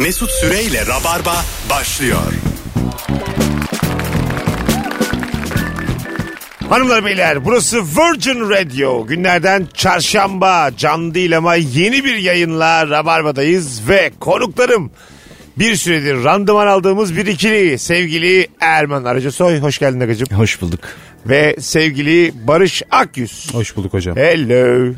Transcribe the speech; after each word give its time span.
Mesut 0.00 0.30
Süreyle 0.30 0.86
Rabarba 0.86 1.44
başlıyor. 1.70 2.32
Hanımlar 6.68 7.04
beyler 7.04 7.44
burası 7.44 7.82
Virgin 7.82 8.50
Radio. 8.50 9.06
Günlerden 9.06 9.68
çarşamba 9.74 10.70
canlı 10.76 11.14
değil 11.14 11.36
ama 11.36 11.54
yeni 11.54 12.04
bir 12.04 12.16
yayınla 12.16 12.88
Rabarba'dayız 12.88 13.88
ve 13.88 14.10
konuklarım 14.20 14.90
bir 15.58 15.76
süredir 15.76 16.24
randıman 16.24 16.66
aldığımız 16.66 17.16
bir 17.16 17.26
ikili 17.26 17.78
sevgili 17.78 18.48
Erman 18.60 19.04
Arıcısoy. 19.04 19.58
Hoş 19.58 19.78
geldin 19.78 20.00
Agacım. 20.00 20.28
Hoş 20.32 20.60
bulduk. 20.60 20.80
Ve 21.26 21.56
sevgili 21.60 22.32
Barış 22.46 22.82
Akyüz. 22.90 23.48
Hoş 23.52 23.76
bulduk 23.76 23.92
hocam. 23.92 24.16
Hello. 24.16 24.94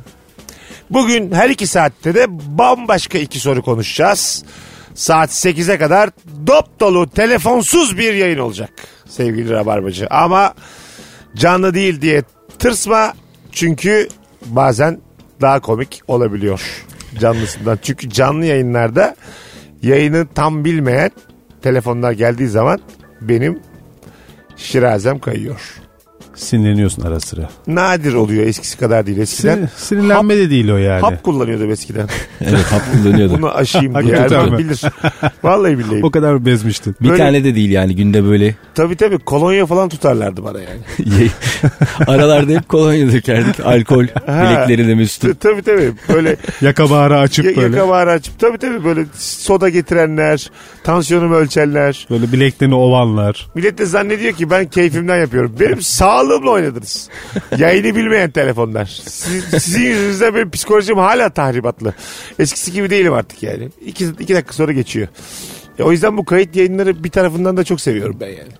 Bugün 0.91 1.33
her 1.33 1.51
iki 1.51 1.67
saatte 1.67 2.15
de 2.15 2.27
bambaşka 2.29 3.19
iki 3.19 3.41
soru 3.41 3.63
konuşacağız. 3.63 4.45
Saat 4.95 5.31
8'e 5.31 5.79
kadar 5.79 6.11
dop 6.47 6.81
dolu 6.81 7.11
telefonsuz 7.11 7.99
bir 7.99 8.15
yayın 8.15 8.39
olacak 8.39 8.71
sevgili 9.09 9.51
Rabarbacı. 9.51 10.07
Ama 10.11 10.55
canlı 11.37 11.75
değil 11.75 12.01
diye 12.01 12.23
tırsma 12.59 13.15
çünkü 13.53 14.09
bazen 14.47 15.01
daha 15.41 15.61
komik 15.61 16.03
olabiliyor 16.09 16.85
canlısından. 17.21 17.79
Çünkü 17.83 18.11
canlı 18.11 18.45
yayınlarda 18.45 19.17
yayını 19.83 20.27
tam 20.35 20.65
bilmeyen 20.65 21.11
telefonlar 21.63 22.13
geldiği 22.13 22.49
zaman 22.49 22.81
benim 23.21 23.61
şirazem 24.57 25.19
kayıyor. 25.19 25.82
Sinirleniyorsun 26.35 27.03
ara 27.03 27.21
sıra. 27.21 27.49
Nadir 27.67 28.15
oluyor 28.15 28.47
eskisi 28.47 28.79
kadar 28.79 29.07
değil 29.07 29.19
eskiden. 29.19 29.55
Sinir, 29.57 29.69
sinirlenme 29.77 30.37
de 30.37 30.51
değil 30.51 30.69
o 30.71 30.77
yani. 30.77 31.01
Hap 31.01 31.23
kullanıyordum 31.23 31.71
eskiden. 31.71 32.09
Evet 32.47 32.65
hap 32.73 32.83
kullanıyordum. 32.93 33.37
Bunu 33.43 33.51
aşayım 33.51 33.95
diye. 33.95 34.03
Hakikaten 34.17 34.45
Erman 34.45 34.59
bilir. 34.59 34.81
Vallahi 35.45 35.79
billahi. 35.79 36.01
O 36.03 36.11
kadar 36.11 36.47
bezmiştin? 36.47 36.97
bir 37.01 37.09
böyle- 37.09 37.19
tane 37.19 37.45
de 37.45 37.55
değil 37.55 37.71
yani 37.71 37.97
günde 37.97 38.25
böyle 38.25 38.55
Tabii 38.75 38.97
tabii 38.97 39.19
kolonya 39.19 39.67
falan 39.67 39.89
tutarlardı 39.89 40.45
bana 40.45 40.59
yani. 40.61 40.81
aralarda 42.07 42.53
hep 42.53 42.69
kolonya 42.69 43.13
dökerdik. 43.13 43.61
Alkol 43.67 44.03
bileklerine 44.05 44.95
Mesut'un. 44.95 45.33
tabii 45.35 45.63
tabii 45.63 45.93
böyle 46.15 46.37
Yaka 46.61 46.91
bağrı 46.91 47.19
açıp 47.19 47.45
ya- 47.45 47.57
böyle. 47.57 47.77
yaka 47.77 47.89
bağrı 47.89 48.11
açıp 48.11 48.39
tabii 48.39 48.59
tabii 48.59 48.85
böyle 48.85 49.05
soda 49.19 49.69
getirenler, 49.69 50.51
tansiyonumu 50.85 51.35
ölçenler. 51.35 52.07
Böyle 52.11 52.33
bileklerini 52.33 52.75
ovanlar. 52.75 53.49
Millet 53.55 53.79
de 53.79 53.87
zannediyor 53.87 54.33
ki 54.33 54.51
ben 54.51 54.67
keyfimden 54.67 55.21
yapıyorum. 55.21 55.53
Benim 55.61 55.83
sağlığımla 56.33 56.51
oynadınız. 56.51 57.09
Yayını 57.59 57.97
bilmeyen 57.97 58.31
telefonlar. 58.31 59.01
Siz- 59.09 59.45
sizin 59.45 59.81
yüzünüzden 59.83 60.35
benim 60.35 60.51
psikolojim 60.51 60.99
hala 60.99 61.31
tahribatlı. 61.31 61.95
Eskisi 62.39 62.73
gibi 62.73 62.91
değilim 62.91 63.13
artık 63.13 63.43
yani. 63.43 63.69
İki, 63.87 64.05
iki 64.21 64.35
dakika 64.35 64.53
sonra 64.53 64.73
geçiyor. 64.73 65.09
E, 65.79 65.83
o 65.83 65.93
yüzden 65.93 66.17
bu 66.17 66.25
kayıt 66.25 66.57
yayınları 66.57 67.05
bir 67.05 67.11
tarafından 67.11 67.57
da 67.57 67.65
çok 67.65 67.81
seviyorum 67.81 68.17
ben 68.21 68.29
yani. 68.29 68.53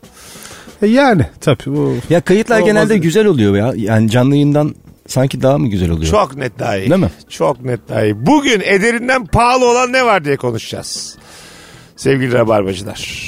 E 0.83 0.87
yani 0.87 1.27
tabii 1.41 1.67
bu 1.67 1.97
Ya 2.11 2.21
kayıtlar 2.21 2.57
Olmaz 2.57 2.67
genelde 2.67 2.99
güzel 2.99 3.27
oluyor 3.27 3.57
ya. 3.57 3.73
Yani 3.77 4.11
canlı 4.11 4.35
yayından 4.35 4.75
sanki 5.07 5.43
daha 5.43 5.59
mı 5.59 5.69
güzel 5.69 5.91
oluyor? 5.91 6.11
Çok 6.11 6.37
net 6.37 6.59
daha 6.59 6.77
iyi. 6.77 6.91
Değil 6.91 7.01
mi? 7.01 7.11
Çok 7.29 7.65
net 7.65 7.89
daha 7.89 8.05
iyi. 8.05 8.27
Bugün 8.27 8.61
ederinden 8.65 9.27
pahalı 9.27 9.71
olan 9.71 9.93
ne 9.93 10.05
var 10.07 10.25
diye 10.25 10.37
konuşacağız. 10.37 11.17
Sevgili 11.97 12.33
rabarbacılar. 12.33 13.22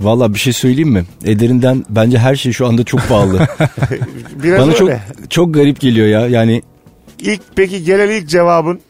Valla 0.00 0.34
bir 0.34 0.38
şey 0.38 0.52
söyleyeyim 0.52 0.88
mi? 0.90 1.04
Ederinden 1.24 1.84
bence 1.90 2.18
her 2.18 2.36
şey 2.36 2.52
şu 2.52 2.66
anda 2.66 2.84
çok 2.84 3.08
pahalı. 3.08 3.48
Biraz 4.42 4.60
Bana 4.60 4.72
öyle. 4.72 4.76
çok 4.78 5.30
çok 5.30 5.54
garip 5.54 5.80
geliyor 5.80 6.06
ya. 6.06 6.26
Yani 6.26 6.62
İlk 7.20 7.40
peki 7.56 7.84
gelen 7.84 8.10
ilk 8.10 8.28
cevabın 8.28 8.80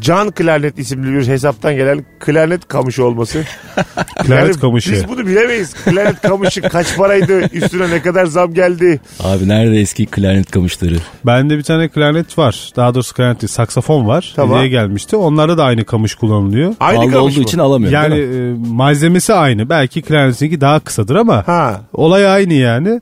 Can 0.00 0.30
Klarnet 0.30 0.78
isimli 0.78 1.18
bir 1.18 1.26
hesaptan 1.26 1.76
gelen 1.76 2.04
klarnet 2.20 2.68
kamışı 2.68 3.04
olması. 3.04 3.44
klarnet 4.26 4.60
kamışı. 4.60 4.92
Biz 4.92 5.08
bunu 5.08 5.26
bilemeyiz. 5.26 5.74
Klarnet 5.74 6.20
kamışı 6.20 6.62
kaç 6.62 6.96
paraydı? 6.96 7.40
Üstüne 7.40 7.90
ne 7.90 8.02
kadar 8.02 8.26
zam 8.26 8.54
geldi? 8.54 9.00
abi 9.20 9.48
nerede 9.48 9.80
eski 9.80 10.06
klarnet 10.06 10.50
kamışları? 10.50 10.94
Bende 11.26 11.58
bir 11.58 11.62
tane 11.62 11.88
klarnet 11.88 12.38
var. 12.38 12.72
Daha 12.76 12.94
doğrusu 12.94 13.14
klarnet 13.14 13.42
değil, 13.42 13.48
saksafon 13.50 14.06
var. 14.06 14.32
Tamam. 14.36 14.56
Hediye 14.56 14.68
gelmişti. 14.68 15.16
Onlarda 15.16 15.58
da 15.58 15.64
aynı 15.64 15.84
kamış 15.84 16.14
kullanılıyor. 16.14 16.74
Aynı 16.80 16.96
Pahalı 16.96 17.12
kamış 17.12 17.32
olduğu 17.32 17.40
mı? 17.40 17.44
için 17.44 17.58
alamıyorum. 17.58 17.94
Yani 17.94 18.18
e, 18.20 18.54
malzemesi 18.74 19.34
aynı. 19.34 19.68
Belki 19.68 20.02
klarnetinki 20.02 20.60
daha 20.60 20.80
kısadır 20.80 21.14
ama 21.16 21.46
Ha. 21.48 21.80
olay 21.92 22.26
aynı 22.28 22.54
yani. 22.54 23.00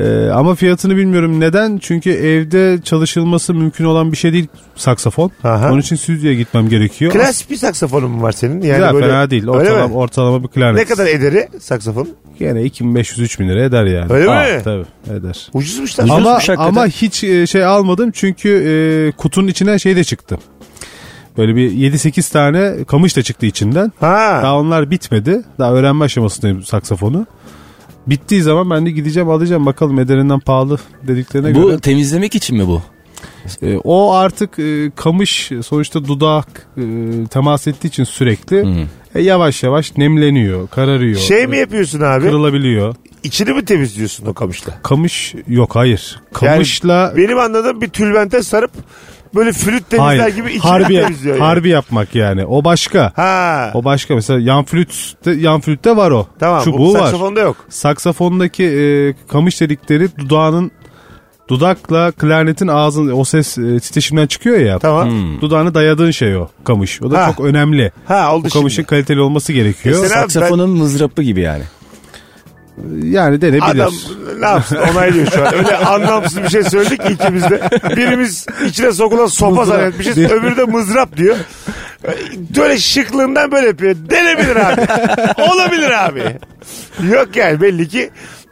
E, 0.00 0.30
ama 0.30 0.54
fiyatını 0.54 0.96
bilmiyorum 0.96 1.40
neden? 1.40 1.78
Çünkü 1.78 2.10
evde 2.10 2.78
çalışılması 2.84 3.54
mümkün 3.54 3.84
olan 3.84 4.12
bir 4.12 4.16
şey 4.16 4.32
değil 4.32 4.46
saksafon. 4.76 5.30
Aha. 5.44 5.72
Onun 5.72 5.80
için 5.80 5.96
stüdyoya 5.96 6.34
gitmem 6.34 6.68
gerekiyor. 6.68 7.12
Klasik 7.12 7.50
bir 7.50 7.56
saksafonun 7.56 8.10
mu 8.10 8.22
var 8.22 8.32
senin? 8.32 8.52
Yani 8.60 8.76
Güzel 8.76 8.94
böyle, 8.94 9.06
fena 9.06 9.30
değil. 9.30 9.46
Ortalama, 9.48 9.94
ortalama 9.94 10.42
bir 10.42 10.48
klarnet. 10.48 10.78
Ne 10.78 10.84
kadar 10.84 11.06
ederi 11.06 11.48
saksafon? 11.60 12.08
Gene 12.38 12.60
2500-3000 12.62 13.48
lira 13.48 13.64
eder 13.64 13.84
yani. 13.84 14.12
Öyle 14.12 14.30
Aa, 14.30 14.42
mi? 14.42 14.62
Tabii 14.64 14.84
eder. 15.18 15.50
Ucuzmuş 15.54 15.98
lan. 15.98 16.04
Ucuz. 16.04 16.16
Ama, 16.16 16.30
Ucuzmuş 16.30 16.48
hakikaten. 16.48 16.70
ama 16.70 16.86
hiç 16.86 17.24
e, 17.24 17.46
şey 17.46 17.64
almadım 17.64 18.10
çünkü 18.10 18.48
e, 18.48 18.72
kutunun 19.16 19.48
içine 19.48 19.78
şey 19.78 19.96
de 19.96 20.04
çıktı. 20.04 20.38
Böyle 21.38 21.56
bir 21.56 21.70
7-8 21.70 22.32
tane 22.32 22.84
kamış 22.84 23.16
da 23.16 23.22
çıktı 23.22 23.46
içinden. 23.46 23.92
Ha. 24.00 24.40
Daha 24.42 24.58
onlar 24.58 24.90
bitmedi. 24.90 25.42
Daha 25.58 25.72
öğrenme 25.72 26.04
aşamasındayım 26.04 26.62
saksafonu. 26.62 27.26
Bittiği 28.06 28.42
zaman 28.42 28.70
ben 28.70 28.86
de 28.86 28.90
gideceğim 28.90 29.30
alacağım 29.30 29.66
bakalım 29.66 29.98
ederinden 29.98 30.40
pahalı 30.40 30.78
dediklerine 31.02 31.54
Bu 31.54 31.66
göre. 31.68 31.78
temizlemek 31.78 32.34
için 32.34 32.56
mi 32.56 32.66
bu? 32.66 32.82
E, 33.62 33.76
o 33.84 34.12
artık 34.12 34.58
e, 34.58 34.90
kamış 34.96 35.50
sonuçta 35.66 36.04
dudak 36.04 36.66
e, 36.76 36.82
temas 37.30 37.66
ettiği 37.66 37.86
için 37.88 38.04
sürekli 38.04 38.56
Hı. 38.62 38.86
e, 39.14 39.22
yavaş 39.22 39.62
yavaş 39.62 39.96
nemleniyor, 39.96 40.68
kararıyor. 40.68 41.16
Şey 41.20 41.46
mi 41.46 41.58
yapıyorsun 41.58 42.00
abi? 42.00 42.22
Kırılabiliyor. 42.22 42.94
İçini 43.22 43.52
mi 43.52 43.64
temizliyorsun 43.64 44.26
o 44.26 44.34
kamışla? 44.34 44.82
Kamış 44.82 45.34
yok 45.48 45.76
hayır. 45.76 46.20
Kamışla 46.32 47.14
Benim 47.16 47.38
anladığım 47.38 47.80
bir 47.80 47.88
tülbente 47.88 48.42
sarıp 48.42 48.70
böyle 49.34 49.52
flüt 49.52 49.90
temizler 49.90 50.18
hayır. 50.18 50.34
gibi 50.34 50.48
içini 50.48 50.62
harbi, 50.70 51.00
temizliyor. 51.00 51.36
yani. 51.36 51.46
harbi 51.46 51.68
yapmak 51.68 52.14
yani. 52.14 52.46
O 52.46 52.64
başka. 52.64 53.12
Ha. 53.16 53.70
O 53.74 53.84
başka 53.84 54.14
mesela 54.14 54.40
yan 54.40 54.64
flütte 54.64 55.30
yan 55.30 55.60
flütte 55.60 55.96
var 55.96 56.10
o. 56.10 56.26
tamam. 56.40 56.64
Çubuğu 56.64 56.78
bu 56.78 56.94
var. 56.94 56.98
saksafonda 57.00 57.40
yok. 57.40 57.56
Saksafondaki 57.68 58.64
e, 58.64 59.14
kamış 59.28 59.60
delikleri 59.60 60.08
dudağının 60.18 60.70
dudakla 61.48 62.12
klarnetin 62.12 62.68
ağzın 62.68 63.10
o 63.10 63.24
ses 63.24 63.58
e, 63.58 63.80
titreşimden 63.80 64.26
çıkıyor 64.26 64.58
ya. 64.58 64.78
Tamam. 64.78 65.10
Hmm. 65.10 65.40
Dudağını 65.40 65.74
dayadığın 65.74 66.10
şey 66.10 66.36
o 66.36 66.48
kamış. 66.64 67.02
O 67.02 67.10
da 67.10 67.22
Ha. 67.26 67.32
çok 67.36 67.44
önemli. 67.44 67.92
Ha 68.06 68.34
oldu 68.36 68.44
Bu 68.44 68.48
kamışın 68.52 68.76
şimdi. 68.76 68.86
kaliteli 68.86 69.20
olması 69.20 69.52
gerekiyor. 69.52 69.98
Mesela- 70.02 70.20
Saksafonun 70.20 70.70
mızrapı 70.70 71.22
gibi 71.22 71.40
yani. 71.40 71.62
Yani 73.02 73.40
denebilir. 73.40 73.70
Adam 73.70 73.92
ne 74.40 74.46
yapsın 74.46 74.76
onaylıyor 74.76 75.26
şu 75.26 75.46
an. 75.46 75.54
Öyle 75.54 75.76
anlamsız 75.76 76.42
bir 76.42 76.48
şey 76.48 76.62
söyledik 76.62 77.06
ki 77.06 77.12
ikimiz 77.12 77.42
de. 77.42 77.60
Birimiz 77.96 78.46
içine 78.66 78.92
sokulan 78.92 79.26
sopa 79.26 79.64
zannetmişiz. 79.64 80.18
Öbürü 80.18 80.56
de 80.56 80.64
mızrap 80.64 81.16
diyor. 81.16 81.36
Böyle 82.56 82.78
şıklığından 82.78 83.52
böyle 83.52 83.66
yapıyor. 83.66 83.96
Denebilir 84.10 84.56
abi. 84.56 84.80
Olabilir 85.52 85.90
abi. 86.06 86.22
Yok 87.10 87.36
yani 87.36 87.60
belli 87.60 87.88
ki 87.88 88.10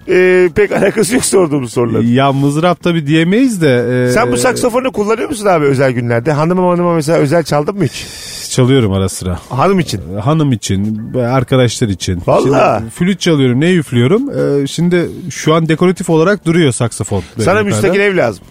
e, 0.08 0.48
pek 0.54 0.72
alakası 0.72 1.14
yok 1.14 1.24
sorduğumuz 1.24 1.72
sorular. 1.72 2.00
Ya 2.00 2.32
mızrap 2.32 2.82
tabii 2.82 3.06
diyemeyiz 3.06 3.62
de. 3.62 4.04
e, 4.08 4.12
Sen 4.12 4.32
bu 4.32 4.36
saksafonu 4.36 4.92
kullanıyor 4.92 5.28
musun 5.28 5.46
abi 5.46 5.64
özel 5.64 5.92
günlerde? 5.92 6.32
Hanıma 6.32 6.70
hanıma 6.72 6.94
mesela 6.94 7.18
özel 7.18 7.42
çaldın 7.42 7.76
mı 7.76 7.84
hiç? 7.84 8.06
çalıyorum 8.50 8.92
ara 8.92 9.08
sıra. 9.08 9.38
Hanım 9.48 9.78
için. 9.80 10.00
Hanım 10.20 10.52
için, 10.52 11.12
arkadaşlar 11.14 11.88
için. 11.88 12.22
Şimdi 12.42 12.90
flüt 12.94 13.20
çalıyorum, 13.20 13.60
ne 13.60 13.72
üflüyorum? 13.74 14.22
Ee, 14.62 14.66
şimdi 14.66 15.08
şu 15.30 15.54
an 15.54 15.68
dekoratif 15.68 16.10
olarak 16.10 16.46
duruyor 16.46 16.72
saksafon. 16.72 17.22
Sana 17.38 17.62
müstakil 17.62 18.00
ev 18.00 18.16
lazım. 18.16 18.44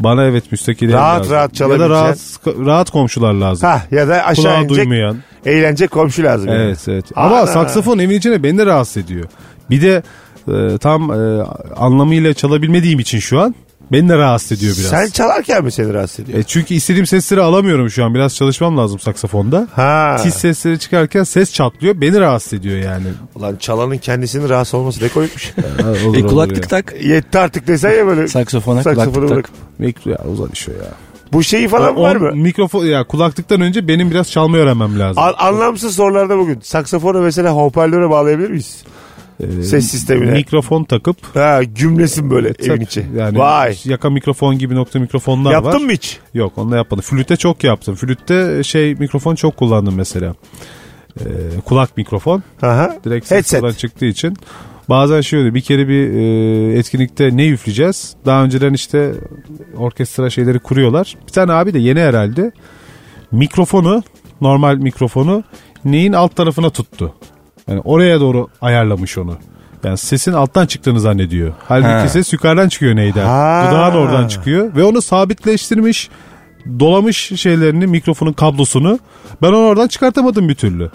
Bana 0.00 0.24
evet 0.24 0.52
müstakil 0.52 0.88
ev 0.88 0.92
Rahat 0.92 1.20
lazım. 1.20 1.32
rahat 1.32 1.60
Ya 1.60 1.70
da 1.70 1.88
rahat, 1.88 2.18
rahat 2.46 2.90
komşular 2.90 3.32
lazım. 3.34 3.68
Ha 3.68 3.82
ya 3.90 4.08
da 4.08 4.14
aşağı 4.24 4.34
Kulağı 4.44 4.58
inecek 4.62 4.76
duymayan. 4.76 5.16
eğlence 5.46 5.86
komşu 5.86 6.22
lazım. 6.22 6.48
yani. 6.48 6.62
Evet 6.62 6.78
evet. 6.88 7.04
Ama 7.16 7.36
Ana. 7.38 7.46
saksafon 7.46 7.98
evin 7.98 8.18
içine 8.18 8.42
beni 8.42 8.58
de 8.58 8.66
rahatsız 8.66 8.96
ediyor. 9.04 9.24
Bir 9.70 9.82
de 9.82 10.02
e, 10.48 10.78
tam 10.78 11.10
e, 11.12 11.42
anlamıyla 11.76 12.34
çalabilmediğim 12.34 12.98
için 12.98 13.18
şu 13.18 13.40
an 13.40 13.54
beni 13.92 14.08
de 14.08 14.16
rahatsız 14.18 14.58
ediyor 14.58 14.74
biraz. 14.78 14.90
Sen 14.90 15.06
çalarken 15.08 15.64
mi 15.64 15.72
seni 15.72 15.94
rahatsız 15.94 16.20
ediyor? 16.20 16.38
E, 16.38 16.42
çünkü 16.42 16.74
istediğim 16.74 17.06
sesleri 17.06 17.40
alamıyorum 17.40 17.90
şu 17.90 18.04
an. 18.04 18.14
Biraz 18.14 18.34
çalışmam 18.36 18.78
lazım 18.78 18.98
saksafonda. 18.98 19.68
Ha. 19.72 20.16
Tiz 20.22 20.34
sesleri 20.34 20.78
çıkarken 20.78 21.22
ses 21.24 21.52
çatlıyor. 21.52 22.00
Beni 22.00 22.20
rahatsız 22.20 22.52
ediyor 22.52 22.78
yani. 22.78 23.06
Ulan 23.34 23.56
çalanın 23.56 23.98
kendisinin 23.98 24.48
rahatsız 24.48 24.74
olması 24.74 25.04
ne 25.04 25.08
koymuş. 25.08 25.52
Olur, 25.84 26.16
E 26.16 26.20
olur 26.20 26.28
kulaklık 26.28 26.56
ya. 26.62 26.68
tak. 26.68 26.94
Yetti 27.04 27.38
artık 27.38 27.66
desen 27.66 27.92
ya 27.92 28.06
böyle. 28.06 28.28
Saksafona 28.28 28.82
kulaklık 28.82 29.16
bırak. 29.16 29.44
tak. 29.44 29.50
Mikro 29.78 30.10
ya 30.10 30.18
uzan 30.32 30.48
işo 30.52 30.72
ya. 30.72 30.78
Bu 31.32 31.42
şeyi 31.42 31.68
falan 31.68 31.96
O- 31.96 32.02
var 32.02 32.16
mı? 32.16 32.32
Mikrofon 32.34 32.84
ya 32.84 33.04
kulaklıktan 33.06 33.60
önce 33.60 33.88
benim 33.88 34.10
biraz 34.10 34.30
çalmayı 34.30 34.62
öğrenmem 34.64 34.98
lazım. 34.98 35.22
An- 35.22 35.34
anlamsız 35.38 35.94
sorularda 35.96 36.38
bugün. 36.38 36.60
Saksafonu 36.60 37.20
mesela 37.20 37.50
hoparlöre 37.52 38.10
bağlayabilir 38.10 38.50
miyiz? 38.50 38.76
Ee, 39.40 39.62
Ses 39.62 39.86
sistemine. 39.90 40.32
Mikrofon 40.32 40.84
takıp 40.84 41.36
Ha 41.36 41.62
gümlesin 41.62 42.30
böyle 42.30 42.48
evin 42.48 42.68
tak- 42.68 42.82
içi. 42.82 43.06
yani 43.16 43.38
Vay. 43.38 43.76
yaka 43.84 44.10
mikrofon 44.10 44.58
gibi 44.58 44.74
nokta 44.74 44.98
mikrofonlar 44.98 45.50
var. 45.50 45.54
Yaptın 45.64 45.84
mı 45.84 45.92
hiç? 45.92 46.18
Yok 46.34 46.52
onu 46.56 46.70
da 46.70 46.76
yapmadım. 46.76 47.02
Flütte 47.04 47.36
çok 47.36 47.64
yaptım. 47.64 47.94
Flütte 47.94 48.62
şey 48.64 48.94
mikrofon 48.94 49.34
çok 49.34 49.56
kullandım 49.56 49.94
mesela. 49.94 50.34
e, 51.20 51.24
kulak 51.64 51.96
mikrofon. 51.96 52.42
Aha. 52.62 52.96
Direkt 53.04 53.26
ses 53.26 53.78
çıktığı 53.78 54.06
için. 54.06 54.36
Bazen 54.88 55.20
şöyle 55.20 55.54
bir 55.54 55.60
kere 55.60 55.88
bir 55.88 56.10
e, 56.14 56.78
etkinlikte 56.78 57.36
ne 57.36 57.48
üfleyeceğiz? 57.48 58.14
Daha 58.26 58.44
önceden 58.44 58.72
işte 58.72 59.12
orkestra 59.76 60.30
şeyleri 60.30 60.58
kuruyorlar. 60.58 61.16
Bir 61.28 61.32
tane 61.32 61.52
abi 61.52 61.74
de 61.74 61.78
yeni 61.78 62.00
herhalde 62.00 62.52
mikrofonu 63.32 64.02
normal 64.40 64.76
mikrofonu 64.76 65.42
neyin 65.84 66.12
alt 66.12 66.36
tarafına 66.36 66.70
tuttu. 66.70 67.14
Yani 67.68 67.80
oraya 67.84 68.20
doğru 68.20 68.48
ayarlamış 68.60 69.18
onu. 69.18 69.36
Yani 69.84 69.98
sesin 69.98 70.32
alttan 70.32 70.66
çıktığını 70.66 71.00
zannediyor. 71.00 71.52
Halbuki 71.68 71.88
Ha. 71.92 72.08
ses 72.08 72.32
yukarıdan 72.32 72.68
çıkıyor 72.68 72.96
neyden. 72.96 73.24
Ha. 73.26 73.66
Dudağın 73.70 73.94
oradan 73.94 74.28
çıkıyor. 74.28 74.76
Ve 74.76 74.84
onu 74.84 75.02
sabitleştirmiş. 75.02 76.08
Dolamış 76.80 77.16
şeylerini 77.40 77.86
mikrofonun 77.86 78.32
kablosunu. 78.32 78.98
Ben 79.42 79.48
onu 79.48 79.56
oradan 79.66 79.88
çıkartamadım 79.88 80.48
bir 80.48 80.54
türlü. 80.54 80.90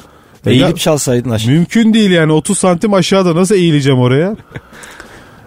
E, 0.46 0.54
ya- 0.54 0.66
Eğilip 0.66 0.80
çalsaydın 0.80 1.30
aşağı. 1.30 1.52
Mümkün 1.54 1.94
değil 1.94 2.12
yani 2.12 2.32
30 2.32 2.58
santim 2.58 2.94
aşağıda 2.94 3.36
nasıl 3.36 3.56
eğileceğim 3.56 4.00
oraya? 4.00 4.36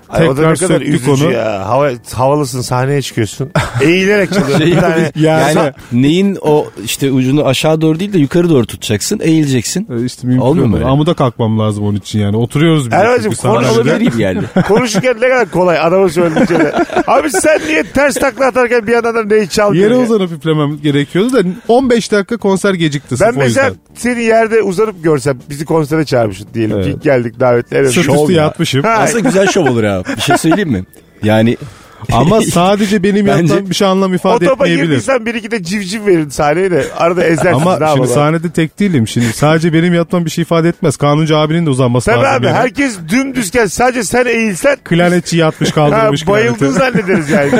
Ay, 0.09 0.29
o 0.29 0.37
da 0.37 0.41
ne 0.41 0.55
Tekrar 0.55 0.57
kadar 0.57 0.79
söktük 0.81 0.95
üzücü 0.95 1.25
onu. 1.27 1.33
ya. 1.33 1.69
Hava, 1.69 1.91
havalısın 2.13 2.61
sahneye 2.61 3.03
çıkıyorsun. 3.03 3.51
Eğilerek 3.81 4.29
çalıyorsun. 4.35 4.59
Şey 4.59 4.67
bir 4.77 4.81
tane. 4.81 5.13
Yani- 5.17 5.57
Yani 5.59 5.73
neyin 5.93 6.39
o 6.41 6.67
işte 6.85 7.11
ucunu 7.11 7.47
aşağı 7.47 7.81
doğru 7.81 8.01
değil 8.01 8.13
de 8.13 8.19
yukarı 8.19 8.51
doğru 8.51 8.67
tutacaksın, 8.67 9.21
eğileceksin. 9.23 9.89
E, 10.01 10.05
İşte 10.05 10.27
mümkün 10.27 10.43
Olmuyor 10.43 10.67
mu? 10.67 10.79
Amuda 10.87 11.15
kalkmam 11.15 11.59
lazım 11.59 11.85
onun 11.85 11.97
için 11.97 12.19
yani. 12.19 12.37
Oturuyoruz 12.37 12.91
biz. 12.91 13.45
Olabilir 13.45 14.01
gibi 14.01 14.17
geldi. 14.19 14.45
Konuşurken 14.69 15.15
ne 15.21 15.29
kadar 15.29 15.51
kolay 15.51 15.79
adamın 15.81 16.09
söylediği 16.09 16.47
şeyler. 16.47 16.75
Abi 17.07 17.31
sen 17.31 17.61
niye 17.67 17.83
ters 17.83 18.15
takla 18.15 18.47
atarken 18.47 18.87
bir 18.87 18.93
yandan 18.93 19.15
da 19.15 19.25
neyi 19.25 19.49
çalmıyorsun? 19.49 19.91
Yere 19.91 20.01
ya? 20.01 20.07
uzanıp 20.07 20.33
üflemem 20.33 20.81
gerekiyordu 20.83 21.33
da 21.33 21.43
15 21.69 22.13
dakika 22.13 22.37
konser 22.37 22.75
gecikti 22.75 23.15
Ben 23.21 23.35
mesela 23.39 23.73
seni 23.95 24.23
yerde 24.23 24.63
uzanıp 24.63 25.05
görsem 25.05 25.39
bizi 25.51 25.65
konsere 25.65 26.05
çağırmışsın 26.05 26.49
diyelim 26.55 26.77
Evet. 26.79 27.03
geldik 27.03 27.41
davetli. 27.41 27.77
Evet, 27.77 27.93
Sırt 27.93 28.05
şov 28.07 28.15
üstü 28.23 28.33
ya. 28.33 28.43
yatmışım. 28.43 28.83
Ha, 28.83 28.91
Aslında 28.91 29.21
güzel 29.29 29.47
şov 29.47 29.67
olur 29.67 29.85
ya. 29.85 29.94
Bir 30.17 30.21
şey 30.23 30.37
söyleyeyim 30.39 30.71
mi? 30.71 30.85
Yani 31.23 31.57
Ama 32.13 32.41
sadece 32.53 33.03
benim 33.03 33.27
Bence- 33.27 33.53
yaptığım 33.55 33.71
bir 33.71 33.75
şey 33.75 33.89
anlam 33.89 34.15
ifade 34.15 34.35
o 34.47 34.49
topa 34.51 34.65
etmeyebilir. 34.67 34.85
girdiysen 34.87 35.27
bir 35.27 35.35
iki 35.35 35.51
de 35.51 35.63
civciv 35.63 36.07
verin 36.07 36.29
sahneye 36.29 36.71
de 36.71 36.85
arada 36.97 37.25
ezersin. 37.25 37.53
Ama 37.61 37.73
şimdi 37.73 37.85
yapalım? 37.85 38.07
sahnede 38.07 38.51
tek 38.51 38.81
değilim. 38.81 39.09
Şimdi 39.09 39.27
sadece 39.33 39.73
benim 39.73 39.95
yapmam 39.95 40.25
bir 40.25 40.31
şey 40.31 40.43
ifade 40.43 40.69
etmez. 40.69 40.97
Kanuncu 40.97 41.37
abinin 41.37 41.67
de 41.67 41.71
uzanması 41.71 42.11
Tabii 42.11 42.23
lazım. 42.25 42.39
abi 42.39 42.47
yani. 42.47 42.57
herkes 42.57 42.99
dümdüzken 43.09 43.67
sadece 43.67 44.05
sen 44.05 44.27
eğilsen 44.27 44.77
Klarnetçi 44.85 45.37
yatmış 45.37 45.71
ha, 45.71 45.75
kaldırmış 45.75 46.27
bayıldın 46.27 46.55
klarneti. 46.73 46.79
zannederiz 46.79 47.31
yani. 47.31 47.51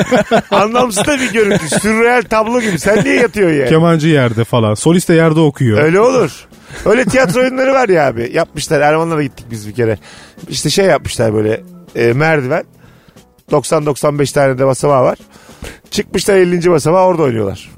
Anlamsız 0.51 1.07
da 1.07 1.19
bir 1.19 1.33
görüntü. 1.33 1.69
Sürreel 1.81 2.23
tablo 2.23 2.61
gibi. 2.61 2.79
Sen 2.79 3.03
niye 3.03 3.15
yatıyorsun 3.15 3.57
yani? 3.57 3.69
Kemancı 3.69 4.07
yerde 4.07 4.43
falan. 4.43 4.73
Solist 4.73 5.09
de 5.09 5.13
yerde 5.13 5.39
okuyor. 5.39 5.81
Öyle 5.81 5.99
olur. 5.99 6.31
Öyle 6.85 7.05
tiyatro 7.05 7.39
oyunları 7.41 7.73
var 7.73 7.89
ya 7.89 8.07
abi. 8.07 8.29
Yapmışlar. 8.33 8.81
Erman'la 8.81 9.17
da 9.17 9.23
gittik 9.23 9.45
biz 9.51 9.67
bir 9.67 9.73
kere. 9.73 9.97
İşte 10.49 10.69
şey 10.69 10.85
yapmışlar 10.85 11.33
böyle 11.33 11.61
e, 11.95 12.13
merdiven. 12.13 12.63
90-95 13.51 14.33
tane 14.33 14.57
de 14.57 14.65
basamağı 14.65 15.03
var. 15.03 15.17
Çıkmışlar 15.91 16.35
50. 16.35 16.71
basamağı 16.71 17.05
orada 17.05 17.23
oynuyorlar. 17.23 17.69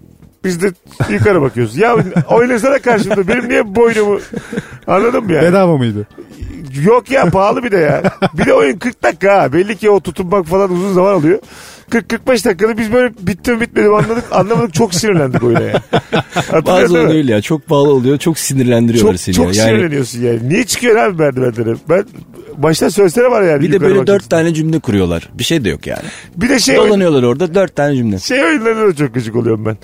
Biz 0.44 0.62
de 0.62 0.72
yukarı 1.10 1.42
bakıyoruz. 1.42 1.78
Ya 1.78 1.96
oynasana 2.30 2.80
karşımda. 2.80 3.28
Benim 3.28 3.50
niye 3.50 3.76
boynumu... 3.76 4.20
Anladın 4.88 5.24
mı 5.24 5.34
yani? 5.34 5.46
Bedava 5.46 5.78
mıydı? 5.78 6.08
Yok 6.84 7.12
ya 7.12 7.30
pahalı 7.30 7.64
bir 7.64 7.72
de 7.72 7.78
ya. 7.78 8.04
Bir 8.34 8.46
de 8.46 8.54
oyun 8.54 8.78
40 8.78 9.04
dakika 9.04 9.42
ha. 9.42 9.54
Belli 9.54 9.78
ki 9.78 9.90
o 9.90 10.00
tutunmak 10.00 10.46
falan 10.46 10.72
uzun 10.72 10.94
zaman 10.94 11.14
alıyor. 11.14 11.40
40-45 11.92 12.46
dakikada 12.46 12.78
biz 12.78 12.94
böyle 12.94 13.14
bitti 13.20 13.52
mi 13.52 13.62
bitmedi 13.62 13.88
mi 13.88 13.96
anladık. 13.96 14.24
Anlamadık 14.32 14.74
çok 14.74 14.96
sinirlendik 14.96 15.44
oyuna 15.44 15.62
ya. 15.62 15.82
Hatırlıyorsun 16.12 16.66
bazı 16.66 16.80
değil 16.80 16.90
mi? 16.92 16.98
oluyor 16.98 17.16
öyle 17.16 17.32
ya. 17.32 17.42
Çok 17.42 17.68
pahalı 17.68 17.90
oluyor. 17.90 18.18
Çok 18.18 18.40
sinirlendiriyorlar 18.40 19.14
Çok, 19.14 19.20
seni 19.22 19.36
çok 19.36 19.56
ya. 19.56 19.64
Yani 19.64 19.70
sinirleniyorsun 19.78 20.22
yani. 20.22 20.50
Niye 20.50 20.64
çıkıyorsun 20.64 21.02
abi 21.02 21.22
merdivenlere? 21.22 21.76
Ben 21.90 22.06
baştan 22.58 22.90
söylesene 22.90 23.26
var 23.26 23.42
yani. 23.42 23.62
bir 23.62 23.72
de 23.72 23.82
böyle 23.82 24.08
dört 24.08 24.30
tane 24.30 24.54
cümle 24.54 24.80
kuruyorlar. 24.80 25.30
Bir 25.34 25.44
şey 25.44 25.64
de 25.64 25.70
yok 25.70 25.88
yani. 25.88 26.04
Bir 26.36 26.50
de 26.50 26.60
şey, 26.60 26.76
Dolanıyorlar 26.76 27.24
orada 27.24 27.54
dört 27.56 27.76
tane 27.76 27.96
cümle. 27.96 28.20
şey 28.20 28.44
oyunlarında 28.44 28.88
da 28.88 28.96
çok 28.96 29.14
gıcık 29.14 29.36
oluyorum 29.36 29.66
ben. 29.66 29.78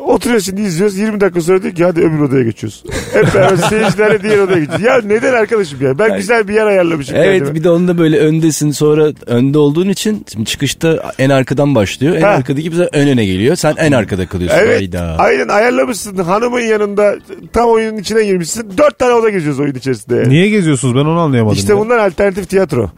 Oturuyorsun 0.00 0.56
izliyoruz 0.56 0.98
20 0.98 1.20
dakika 1.20 1.40
sonra 1.40 1.62
diyor 1.62 1.74
ki 1.74 1.84
hadi 1.84 2.00
öbür 2.00 2.18
odaya 2.20 2.42
geçiyoruz. 2.44 2.84
Hep 3.12 3.34
beraber 3.34 3.56
seyircilerle 3.68 4.22
diğer 4.22 4.38
odaya 4.38 4.58
geçiyoruz. 4.58 4.84
Ya 4.84 5.00
neden 5.04 5.32
arkadaşım 5.32 5.78
ya? 5.82 5.98
Ben 5.98 6.16
güzel 6.16 6.48
bir 6.48 6.54
yer 6.54 6.66
ayarlamışım 6.66 7.16
Evet 7.16 7.38
kendime. 7.38 7.54
bir 7.54 7.64
de 7.64 7.70
onda 7.70 7.98
böyle 7.98 8.18
öndesin 8.18 8.70
sonra 8.70 9.12
önde 9.26 9.58
olduğun 9.58 9.88
için 9.88 10.24
şimdi 10.32 10.44
çıkışta 10.44 11.12
en 11.18 11.30
arkadan 11.30 11.74
başlıyor. 11.74 12.16
En 12.16 12.20
Ha. 12.20 12.28
arkadaki 12.28 12.72
bize 12.72 12.88
ön 12.92 13.08
öne 13.08 13.24
geliyor. 13.26 13.56
Sen 13.56 13.74
en 13.78 13.92
arkada 13.92 14.26
kalıyorsun. 14.26 14.58
Evet 14.60 14.76
Hayda. 14.78 15.16
aynen 15.18 15.48
ayarlamışsın 15.48 16.16
hanımın 16.16 16.60
yanında 16.60 17.16
tam 17.52 17.70
oyunun 17.70 17.96
içine 17.98 18.24
girmişsin. 18.24 18.66
Dört 18.78 18.98
tane 18.98 19.12
oda 19.14 19.30
geziyoruz 19.30 19.60
oyun 19.60 19.74
içerisinde. 19.74 20.16
yani. 20.16 20.28
Niye 20.28 20.48
geziyorsunuz 20.48 20.94
ben 20.94 21.00
onu 21.00 21.18
anlayamadım. 21.20 21.58
İşte 21.58 21.72
ya. 21.72 21.78
bunlar 21.78 21.98
alternatif 21.98 22.48
tiyatro. 22.48 22.90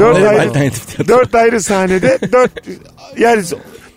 Dört, 0.00 0.16
ayrı, 0.16 0.42
alternatif 0.48 0.86
tiyatro. 0.88 1.18
dört 1.18 1.34
ayrı 1.34 1.60
sahnede 1.60 2.18
dört 2.32 2.50
yani 3.18 3.42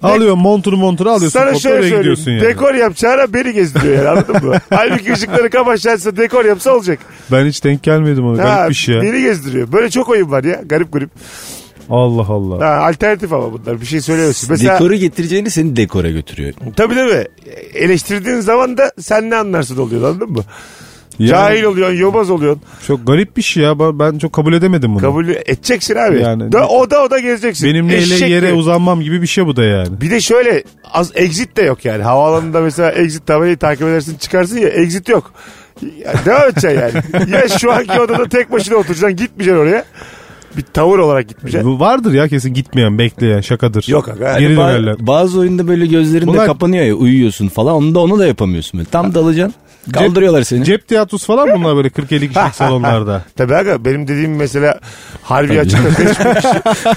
Alıyor 0.03 0.35
montunu 0.35 0.77
montunu 0.77 1.09
alıyorsun. 1.09 1.39
Sana 1.39 1.55
şöyle 1.55 1.97
gidiyorsun 1.97 2.31
yani. 2.31 2.41
Dekor 2.41 2.73
yapacağına 2.73 3.33
beni 3.33 3.53
gezdiriyor 3.53 3.95
yani 3.97 4.09
anladın 4.09 4.45
mı? 4.45 4.55
Halbuki 4.69 5.13
ışıkları 5.13 5.49
kapatacaksa 5.49 6.17
dekor 6.17 6.45
yapsa 6.45 6.75
olacak. 6.75 6.99
Ben 7.31 7.45
hiç 7.45 7.63
denk 7.63 7.83
gelmedim 7.83 8.25
ona. 8.25 8.43
Ha, 8.43 8.55
Garip 8.55 8.69
bir 8.69 8.75
şey 8.75 8.95
ya. 8.95 9.01
Beni 9.01 9.21
gezdiriyor. 9.21 9.71
Böyle 9.71 9.89
çok 9.89 10.09
oyun 10.09 10.31
var 10.31 10.43
ya. 10.43 10.61
Garip 10.65 10.93
garip. 10.93 11.09
Allah 11.89 12.27
Allah. 12.27 12.65
Ha, 12.67 12.85
alternatif 12.87 13.33
ama 13.33 13.53
bunlar. 13.53 13.81
Bir 13.81 13.85
şey 13.85 14.01
söylüyorsun. 14.01 14.47
Mesela 14.51 14.73
Dekoru 14.73 14.95
getireceğini 14.95 15.49
seni 15.49 15.75
dekora 15.75 16.09
götürüyor. 16.09 16.53
tabii 16.75 16.95
değil 16.95 17.11
mi? 17.11 17.23
Eleştirdiğin 17.73 18.39
zaman 18.39 18.77
da 18.77 18.91
sen 18.99 19.29
ne 19.29 19.35
anlarsın 19.35 19.77
oluyor 19.77 20.01
anladın 20.09 20.31
mı? 20.31 20.43
Yani 21.19 21.29
Cahil 21.29 21.63
oluyorsun, 21.63 21.95
yobaz 21.97 22.29
oluyorsun. 22.29 22.61
Çok 22.87 23.07
garip 23.07 23.37
bir 23.37 23.41
şey 23.41 23.63
ya. 23.63 23.79
Ben- 23.79 24.17
çok 24.17 24.33
kabul 24.33 24.53
edemedim 24.53 24.91
bunu. 24.93 25.01
Kabul 25.01 25.27
edeceksin 25.29 25.95
abi. 25.95 26.19
Yani- 26.21 26.51
Da, 26.51 26.67
oda 26.67 27.03
oda 27.03 27.19
gezeceksin. 27.19 27.69
Benimle 27.69 27.93
ele 27.95 28.01
Eşek 28.03 28.29
yere 28.29 28.45
gibi. 28.47 28.57
uzanmam 28.57 29.01
gibi 29.01 29.21
bir 29.21 29.27
şey 29.27 29.45
bu 29.45 29.55
da 29.55 29.63
yani. 29.63 30.01
Bir 30.01 30.11
de 30.11 30.21
şöyle 30.21 30.63
az 30.93 31.11
exit 31.15 31.57
de 31.57 31.61
yok 31.61 31.85
yani. 31.85 32.03
Havaalanında 32.03 32.61
mesela 32.61 32.91
exit 32.91 33.25
tabelayı 33.27 33.57
takip 33.57 33.87
edersin 33.87 34.17
çıkarsın 34.17 34.57
ya 34.57 34.67
exit 34.69 35.09
yok. 35.09 35.33
Ya, 35.81 36.13
devam 36.25 36.43
edeceksin 36.49 36.69
yani. 36.79 37.31
ya 37.31 37.47
şu 37.59 37.71
anki 37.73 38.01
odada 38.01 38.29
tek 38.29 38.51
başına 38.51 38.75
oturacaksın 38.75 39.17
gitmeyeceksin 39.17 39.61
oraya. 39.61 39.85
Bir 40.57 40.61
tavır 40.61 40.99
olarak 40.99 41.27
gitmeyeceksin. 41.29 41.71
Bu 41.71 41.79
Vardır 41.79 42.13
ya 42.13 42.27
kesin 42.27 42.53
gitmeyen 42.53 42.97
bekleyen 42.97 43.41
şakadır. 43.41 43.85
Yok 43.87 44.09
aga. 44.09 44.39
Geri 44.39 44.53
Ba- 44.53 44.57
dönerler. 44.57 44.95
bazı 44.99 45.39
oyunda 45.39 45.67
böyle 45.67 45.85
gözlerin 45.85 46.27
Bunlar- 46.27 46.41
de 46.41 46.45
kapanıyor 46.45 46.85
ya 46.85 46.93
uyuyorsun 46.95 47.47
falan. 47.47 47.73
Onu 47.75 47.95
da 47.95 47.99
onu 47.99 48.19
da 48.19 48.27
yapamıyorsun. 48.27 48.77
Böyle. 48.77 48.89
Tam 48.89 49.15
dalacaksın. 49.15 49.55
Kaldırıyorlar 49.93 50.43
seni. 50.43 50.65
Cep 50.65 50.87
tiyatrosu 50.87 51.25
falan 51.27 51.49
bunlar 51.59 51.75
böyle 51.75 51.87
40-50 51.87 52.07
kişilik 52.07 52.55
salonlarda. 52.55 53.23
Tabii 53.35 53.55
aga 53.55 53.85
benim 53.85 54.07
dediğim 54.07 54.35
mesela 54.35 54.79
Harbi 55.23 55.59
açıkta 55.59 55.89
5 55.89 55.95
bin 55.99 56.33
kişi. 56.33 56.49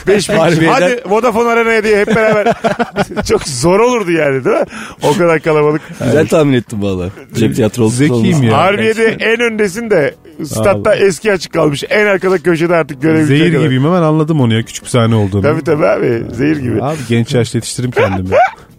5 0.07 0.29
bin 0.31 0.49
kişi. 0.49 0.67
Hadi 0.71 1.01
Vodafone 1.07 1.49
Arena'ya 1.49 1.85
diye 1.85 1.99
hep 1.99 2.07
beraber. 2.09 2.55
Çok 3.29 3.43
zor 3.49 3.81
olurdu 3.81 4.11
yani 4.11 4.45
değil 4.45 4.57
mi? 4.57 4.65
O 5.03 5.13
kadar 5.13 5.41
kalabalık. 5.41 5.81
Güzel 6.05 6.27
tahmin 6.29 6.53
ettim 6.53 6.83
valla. 6.83 7.09
Cep 7.35 7.55
tiyatrosu 7.57 7.97
Zekiyim 7.97 8.43
ya. 8.43 8.57
Harbiye'de 8.59 9.05
en 9.21 9.41
öndesin 9.41 9.91
de 9.91 10.15
statta 10.45 10.95
eski 10.95 11.33
açık 11.33 11.53
kalmış. 11.53 11.85
En 11.91 12.07
arkada 12.07 12.39
köşede 12.39 12.75
artık 12.75 13.03
görebilecek 13.03 13.39
Zehir 13.39 13.53
kadar. 13.53 13.65
gibiyim 13.65 13.85
hemen 13.85 14.03
anladım 14.03 14.41
onu 14.41 14.55
ya 14.55 14.63
küçük 14.63 14.85
bir 14.85 14.91
sahne 14.91 15.15
olduğunu. 15.15 15.43
Tabii 15.43 15.65
tabii 15.65 15.87
abi. 15.87 16.23
Zehir 16.33 16.57
gibi. 16.57 16.83
Abi 16.83 16.97
genç 17.09 17.35
yaşta 17.35 17.59
yetiştirim 17.59 17.91
kendimi. 17.91 18.29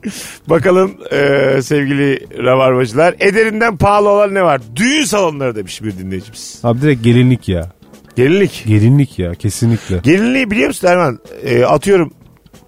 Bakalım 0.48 0.92
e, 1.12 1.62
sevgili 1.62 2.20
rabarbacılar. 2.46 3.16
Ederinden 3.20 3.78
pahalı 3.78 4.10
olan 4.10 4.34
ne 4.34 4.44
var? 4.44 4.62
Düğün 4.76 5.04
salonları 5.04 5.56
demiş 5.56 5.84
bir 5.84 5.98
dinleyicimiz. 5.98 6.60
Abi 6.64 6.82
direkt 6.82 7.04
gelinlik 7.04 7.50
ya. 7.50 7.72
Gelinlik. 8.16 8.64
Gelinlik 8.68 9.20
ya 9.20 9.34
kesinlikle. 9.36 9.98
Gelinliği 9.98 10.52
biliyor 10.52 10.68
musun 10.68 10.88
Erman? 10.88 11.20
E, 11.44 11.64
atıyorum 11.66 12.14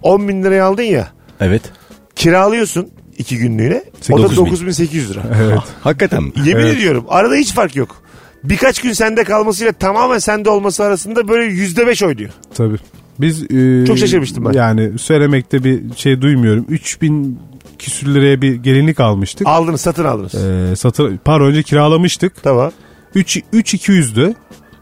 10 0.02 0.28
bin 0.28 0.42
liraya 0.42 0.64
aldın 0.64 0.82
ya. 0.82 1.08
Evet. 1.40 1.62
Kiralıyorsun 2.16 2.90
iki 3.18 3.38
günlüğüne. 3.38 3.84
O 4.10 4.18
da 4.18 4.22
9 4.22 4.36
bin. 4.38 4.46
9800 4.46 5.10
lira. 5.10 5.22
Evet. 5.42 5.58
Hakikaten 5.80 6.22
mi? 6.22 6.32
Yemin 6.44 6.62
Evet. 6.62 6.76
ediyorum 6.76 7.04
arada 7.08 7.34
hiç 7.34 7.52
fark 7.54 7.76
yok. 7.76 8.02
Birkaç 8.44 8.80
gün 8.82 8.92
sende 8.92 9.24
kalmasıyla 9.24 9.72
tamamen 9.72 10.18
sende 10.18 10.50
olması 10.50 10.84
arasında 10.84 11.28
böyle 11.28 11.44
yüzde 11.44 11.86
beş 11.86 12.02
oynuyor. 12.02 12.30
Tabii. 12.54 12.76
Biz 13.20 13.42
e, 13.50 13.84
Çok 13.86 13.98
şaşırmıştım 13.98 14.44
ben. 14.44 14.52
Yani 14.52 14.98
söylemekte 14.98 15.64
bir 15.64 15.80
şey 15.96 16.20
duymuyorum. 16.22 16.64
3000 16.68 17.38
küsür 17.78 18.14
liraya 18.14 18.42
bir 18.42 18.54
gelinlik 18.54 19.00
almıştık. 19.00 19.46
Aldınız 19.46 19.80
satın 19.80 20.04
aldınız. 20.04 20.34
Ee, 20.34 20.76
satın 20.76 21.20
pardon 21.24 21.46
önce 21.46 21.62
kiralamıştık. 21.62 22.42
Tamam. 22.42 22.72
3 23.14 23.36
3200'dü. 23.52 24.34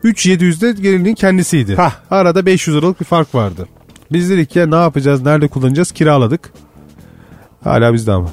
3700'de 0.04 0.82
gelinliğin 0.82 1.14
kendisiydi. 1.14 1.76
Hah. 1.76 1.92
Arada 2.10 2.46
500 2.46 2.76
liralık 2.76 3.00
bir 3.00 3.04
fark 3.04 3.34
vardı. 3.34 3.68
Biz 4.12 4.30
dedik 4.30 4.56
ya 4.56 4.66
ne 4.66 4.74
yapacağız, 4.74 5.22
nerede 5.22 5.48
kullanacağız? 5.48 5.92
Kiraladık. 5.92 6.52
Hala 7.64 7.94
bizde 7.94 8.12
ama. 8.12 8.28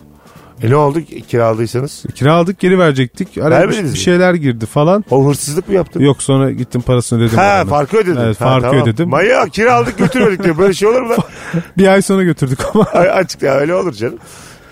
E 0.64 0.70
ne 0.70 0.76
oldu 0.76 1.00
kiraladıysanız? 1.28 2.04
Kiraladık 2.16 2.60
geri 2.60 2.80
verecektik. 2.80 3.38
Araya 3.38 3.60
Vermediniz 3.60 3.84
bir, 3.84 3.90
mi? 3.90 3.94
bir 3.94 4.00
şeyler 4.00 4.34
girdi 4.34 4.66
falan. 4.66 5.06
O 5.12 5.28
hırsızlık 5.30 5.68
mı 5.70 5.76
yaptın? 5.76 6.00
Yok 6.02 6.24
sonra 6.24 6.52
gittim 6.52 6.82
parasını 6.82 7.20
ödedim. 7.24 7.38
Ha 7.38 7.44
adamın. 7.44 7.70
farkı 7.70 7.98
ödedin. 7.98 8.20
Evet, 8.22 8.42
Ha, 8.42 8.46
farkı 8.46 8.68
tamam. 8.68 8.84
ödedim. 8.84 9.10
Manyak 9.10 9.54
kiraladık 9.54 9.98
götürmedik 9.98 10.44
diyor. 10.44 10.58
Böyle 10.58 10.74
şey 10.74 10.88
olur 10.88 11.02
mu 11.02 11.10
lan? 11.10 11.18
Bir 11.78 11.88
ay 11.88 12.02
sonra 12.02 12.24
götürdük 12.24 12.60
ama. 12.76 12.84
Ay, 12.94 13.10
Açık 13.12 13.42
ya 13.42 13.54
öyle 13.54 13.76
olur 13.76 13.94
canım. 13.94 14.18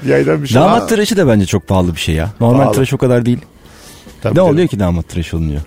Bir 0.03 0.13
aydan 0.13 0.43
bir 0.43 0.47
şey. 0.47 0.61
Damat 0.61 0.89
tıraşı 0.89 1.17
da 1.17 1.27
bence 1.27 1.45
çok 1.45 1.67
pahalı 1.67 1.95
bir 1.95 1.99
şey 1.99 2.15
ya. 2.15 2.29
Normal 2.39 2.57
Pahalı. 2.59 2.73
tıraş 2.75 2.93
o 2.93 2.97
kadar 2.97 3.25
değil. 3.25 3.39
Tabii 4.21 4.33
Ne 4.33 4.35
canım. 4.35 4.49
oluyor 4.49 4.67
ki 4.67 4.79
damat 4.79 5.09
tıraş 5.09 5.33
olmuyor? 5.33 5.61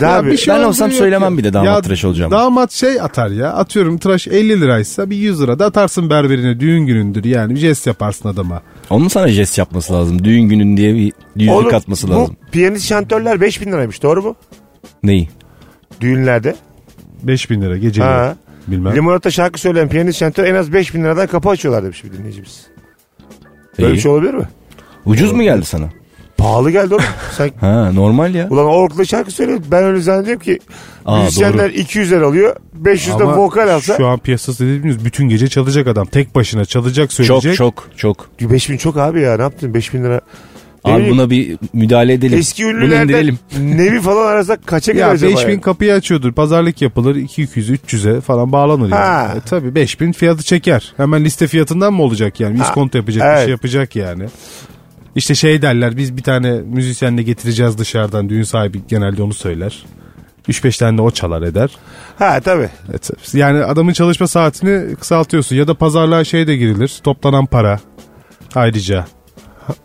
Daha 0.00 0.12
Ya 0.12 0.18
abi, 0.18 0.30
bir 0.30 0.36
şey 0.36 0.54
Ben 0.54 0.62
olsam 0.64 0.90
yok 0.90 0.98
söylemem 0.98 1.32
ya. 1.32 1.38
bir 1.38 1.44
de 1.44 1.52
damat 1.52 1.66
Ya 1.66 1.82
tıraş 1.82 2.04
olacağım. 2.04 2.30
Damat 2.30 2.72
şey 2.72 3.00
atar 3.00 3.30
ya. 3.30 3.52
Atıyorum 3.52 3.98
tıraş 3.98 4.28
50 4.28 4.60
liraysa 4.60 5.10
bir 5.10 5.16
100 5.16 5.42
lira 5.42 5.58
da 5.58 5.66
atarsın 5.66 6.10
berberine 6.10 6.60
düğün 6.60 6.86
günündür 6.86 7.24
yani. 7.24 7.54
Bir 7.54 7.60
jest 7.60 7.86
yaparsın 7.86 8.28
adama. 8.28 8.62
Onun 8.90 9.08
sana 9.08 9.28
jest 9.28 9.58
yapması 9.58 9.92
lazım. 9.92 10.24
Düğün 10.24 10.42
günün 10.42 10.76
diye 10.76 10.94
bir 10.94 11.12
yüzük 11.36 11.52
Oğlum, 11.54 11.74
atması 11.74 12.10
lazım. 12.10 12.36
Bu 12.46 12.50
piyanist 12.50 12.86
şantörler 12.86 13.40
5000 13.40 13.72
liraymış 13.72 14.02
doğru 14.02 14.22
mu? 14.22 14.36
Neyi? 15.02 15.28
Düğünlerde. 16.00 16.56
5000 17.22 17.62
lira 17.62 17.76
geceli. 17.76 18.04
Ha. 18.06 18.36
Bilmem. 18.66 18.96
Limonata 18.96 19.30
şarkı 19.30 19.60
söyleyen 19.60 19.88
piyanist 19.88 20.18
şantör 20.18 20.44
en 20.44 20.54
az 20.54 20.72
5000 20.72 21.02
liradan 21.04 21.26
kapı 21.26 21.48
açıyorlar 21.48 21.84
demiş 21.84 22.04
bir 22.04 22.12
dinleyicimiz. 22.12 22.66
Böyle 23.78 23.90
İyi. 23.90 23.94
bir 23.94 24.00
şey 24.00 24.10
olabilir 24.12 24.34
mi? 24.34 24.48
Ucuz 25.04 25.32
mu 25.32 25.42
geldi 25.42 25.64
sana? 25.64 25.88
Pahalı 26.38 26.70
geldi 26.70 26.94
oğlum. 26.94 27.04
Sen 27.36 27.50
Ha 27.60 27.92
normal 27.92 28.34
ya. 28.34 28.48
Ulan 28.50 28.66
Ork'la 28.66 29.04
şarkı 29.04 29.30
söylüyor. 29.30 29.60
Ben 29.70 29.84
öyle 29.84 30.00
zannediyorum 30.00 30.42
ki 30.42 30.58
Aa, 31.06 31.22
müzisyenler 31.22 31.70
200 31.70 32.10
lira 32.10 32.26
alıyor. 32.26 32.56
500 32.74 33.18
de 33.18 33.24
vokal 33.24 33.68
alsa. 33.68 33.96
Şu 33.96 34.06
an 34.06 34.18
piyasası 34.18 34.64
dediğimiz 34.64 35.04
bütün 35.04 35.28
gece 35.28 35.48
çalacak 35.48 35.86
adam. 35.86 36.06
Tek 36.06 36.34
başına 36.34 36.64
çalacak 36.64 37.10
Çok 37.10 37.26
söyleyecek. 37.26 37.54
çok 37.56 37.88
çok. 37.96 38.28
5000 38.40 38.76
çok 38.76 38.96
abi 38.96 39.20
ya 39.20 39.36
ne 39.36 39.42
yaptın 39.42 39.74
5000 39.74 40.04
lira. 40.04 40.20
Abi 40.84 41.10
buna 41.10 41.30
bir 41.30 41.58
müdahale 41.72 42.12
edelim. 42.12 42.38
Eski 42.38 42.64
ünlülerden 42.64 43.36
nevi 43.60 44.00
falan 44.00 44.26
arasak 44.26 44.66
kaça 44.66 44.92
gelir 44.92 45.02
Ya 45.02 45.10
acaba? 45.10 45.30
5000 45.36 45.50
yani? 45.50 45.60
kapıyı 45.60 45.94
açıyordur. 45.94 46.32
Pazarlık 46.32 46.82
yapılır. 46.82 47.16
200 47.16 47.70
300'e 47.70 48.20
falan 48.20 48.52
bağlanır 48.52 48.90
Ha. 48.90 49.28
yani. 49.28 49.38
E, 49.38 49.40
tabii 49.40 49.74
5000 49.74 50.12
fiyatı 50.12 50.42
çeker. 50.42 50.92
Hemen 50.96 51.24
liste 51.24 51.46
fiyatından 51.46 51.92
mı 51.94 52.02
olacak 52.02 52.40
yani? 52.40 52.60
İskonto 52.60 52.98
yapacak 52.98 53.22
bir 53.22 53.28
evet. 53.28 53.40
şey 53.42 53.50
yapacak 53.50 53.96
yani. 53.96 54.24
İşte 55.16 55.34
şey 55.34 55.62
derler 55.62 55.96
biz 55.96 56.16
bir 56.16 56.22
tane 56.22 56.50
müzisyenle 56.52 57.22
getireceğiz 57.22 57.78
dışarıdan. 57.78 58.28
Düğün 58.28 58.42
sahibi 58.42 58.80
genelde 58.88 59.22
onu 59.22 59.34
söyler. 59.34 59.84
3-5 60.48 60.78
tane 60.78 60.98
de 60.98 61.02
o 61.02 61.10
çalar 61.10 61.42
eder. 61.42 61.70
Ha 62.18 62.40
tabii. 62.40 62.68
Evet, 62.90 63.10
yani 63.34 63.64
adamın 63.64 63.92
çalışma 63.92 64.26
saatini 64.26 64.96
kısaltıyorsun. 64.96 65.56
Ya 65.56 65.68
da 65.68 65.74
pazarlığa 65.74 66.24
şey 66.24 66.46
de 66.46 66.56
girilir. 66.56 66.92
Toplanan 67.04 67.46
para. 67.46 67.80
Ayrıca. 68.54 69.06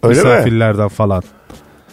Öyle 0.03 0.21
mi? 0.23 0.29
misafirlerden 0.29 0.87
falan. 0.87 1.23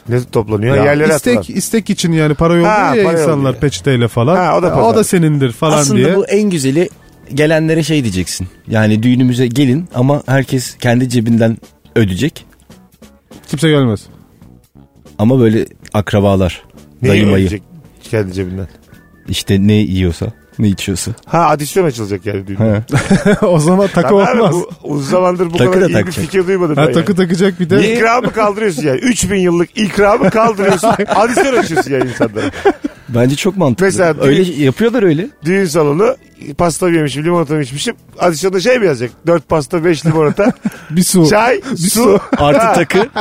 Ne 0.08 0.24
toplanıyor? 0.24 0.76
Ya 0.76 0.84
Yerlere 0.84 1.14
istek, 1.16 1.38
atılan. 1.38 1.56
istek 1.58 1.90
için 1.90 2.12
yani 2.12 2.34
para 2.34 2.54
yolluyor 2.54 2.70
Ha, 2.72 2.96
ya 2.96 3.04
para 3.04 3.20
insanlar 3.20 3.36
yolluyor. 3.36 3.54
peçeteyle 3.54 4.08
falan. 4.08 4.36
Ha, 4.36 4.58
o 4.58 4.62
da 4.62 4.82
o 4.82 4.94
da 4.94 5.04
senindir 5.04 5.52
falan 5.52 5.78
Aslında 5.78 5.98
diye. 6.04 6.16
bu 6.16 6.26
en 6.26 6.50
güzeli 6.50 6.88
gelenlere 7.34 7.82
şey 7.82 8.02
diyeceksin. 8.02 8.48
Yani 8.68 9.02
düğünümüze 9.02 9.46
gelin 9.46 9.88
ama 9.94 10.22
herkes 10.26 10.76
kendi 10.78 11.08
cebinden 11.08 11.58
ödeyecek. 11.96 12.44
Kimse 13.48 13.68
gelmez. 13.68 14.06
Ama 15.18 15.40
böyle 15.40 15.66
akrabalar. 15.94 16.62
Neyi 17.02 17.12
dayı 17.12 17.26
mayı. 17.26 17.60
kendi 18.02 18.32
cebinden? 18.32 18.68
İşte 19.28 19.66
ne 19.66 19.72
yiyorsa 19.72 20.26
ne 20.58 20.68
içiyorsa. 20.68 21.10
Ha 21.26 21.46
adisyon 21.48 21.84
açılacak 21.84 22.26
yani 22.26 22.46
düğünde. 22.46 22.82
O 23.46 23.58
zaman 23.58 23.86
takı 23.88 24.08
Tabii 24.08 24.22
abi, 24.22 24.40
olmaz. 24.42 24.52
bu, 24.54 24.68
uzun 24.82 25.10
zamandır 25.10 25.46
bu 25.50 25.56
Takı 25.56 25.72
kadar 25.72 25.92
da 25.94 26.00
iyi 26.00 26.06
bir 26.06 26.12
fikir 26.12 26.46
duymadım 26.46 26.76
Ha, 26.76 26.86
ben 26.86 26.92
takı 26.92 27.12
yani. 27.12 27.16
takacak 27.16 27.60
bir 27.60 27.70
de. 27.70 27.94
İkramı 27.94 28.32
kaldırıyorsun 28.32 28.82
yani. 28.82 28.98
3000 28.98 29.36
yıllık 29.36 29.78
ikramı 29.78 30.30
kaldırıyorsun. 30.30 30.88
adisyon 31.14 31.56
açıyorsun 31.56 31.90
yani 31.90 32.10
insanlara. 32.10 32.50
Bence 33.08 33.36
çok 33.36 33.56
mantıklı. 33.56 33.86
Mesela 33.86 34.14
öyle 34.20 34.46
düğün- 34.46 34.62
yapıyorlar 34.62 35.02
öyle. 35.02 35.28
Düğün 35.44 35.64
salonu 35.64 36.16
pasta 36.58 36.90
yemişim 36.90 37.24
limonata 37.24 37.54
mı 37.54 37.62
içmişim. 37.62 37.94
Adisyonda 38.18 38.60
şey 38.60 38.78
mi 38.78 38.86
yazacak? 38.86 39.10
4 39.26 39.48
pasta 39.48 39.84
5 39.84 40.06
limonata. 40.06 40.52
Bir 40.90 41.02
su. 41.02 41.26
çay, 41.30 41.60
su. 41.76 42.20
Artı 42.36 42.60
Ha, 42.60 42.72
takı. 42.72 43.08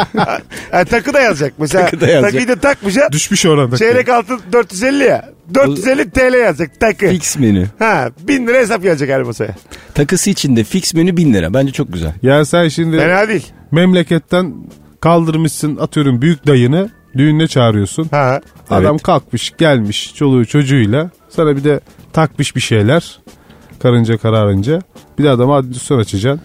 ha, 0.72 0.86
takı 0.86 1.14
da 1.14 1.22
yazacak. 1.22 1.54
Mesela 1.58 1.86
Takı 1.86 2.02
da 2.02 2.08
yazacak. 2.08 2.32
takıyı 2.32 2.48
da 2.48 2.62
takmayacaksın. 2.62 3.12
Düşmüş 3.14 3.46
oranda. 3.46 3.78
Çeyrek 3.78 4.10
altın 4.10 4.40
450 4.54 5.04
ya. 5.04 5.30
450 5.54 6.10
TL 6.10 6.34
yazacak 6.34 6.80
takı. 6.80 7.08
Fix 7.10 7.38
menü. 7.38 7.68
Ha 7.80 8.10
1000 8.28 8.48
lira 8.48 8.58
hesap 8.58 8.84
gelecek 8.84 9.10
her 9.10 9.22
masaya. 9.22 9.56
Takısı 9.94 10.30
için 10.30 10.56
de 10.56 10.64
fix 10.64 10.94
menü 10.94 11.18
1000 11.18 11.34
lira. 11.34 11.54
Bence 11.54 11.72
çok 11.74 11.94
güzel. 11.94 12.14
Ya 12.22 12.46
sen 12.46 12.68
şimdi 12.68 12.98
Fena 12.98 13.28
değil. 13.28 13.46
memleketten 13.72 14.54
kaldırmışsın 15.02 15.78
atıyorum 15.78 16.22
büyük 16.22 16.48
dayını 16.48 16.90
düğününe 17.18 17.48
çağırıyorsun. 17.48 18.08
Ha. 18.12 18.42
Adam 18.70 18.92
Evet. 18.92 19.04
kalkmış 19.04 19.54
gelmiş 19.58 20.14
çoluğu 20.16 20.46
çocuğuyla 20.46 21.10
sana 21.30 21.56
bir 21.58 21.64
de 21.64 21.80
takmış 22.14 22.56
bir 22.56 22.62
şeyler 22.62 23.20
karınca 23.80 24.18
kararınca 24.18 24.82
bir 25.20 25.24
de 25.24 25.30
adama 25.30 25.56
adisyon 25.58 26.00
açacaksın. 26.00 26.42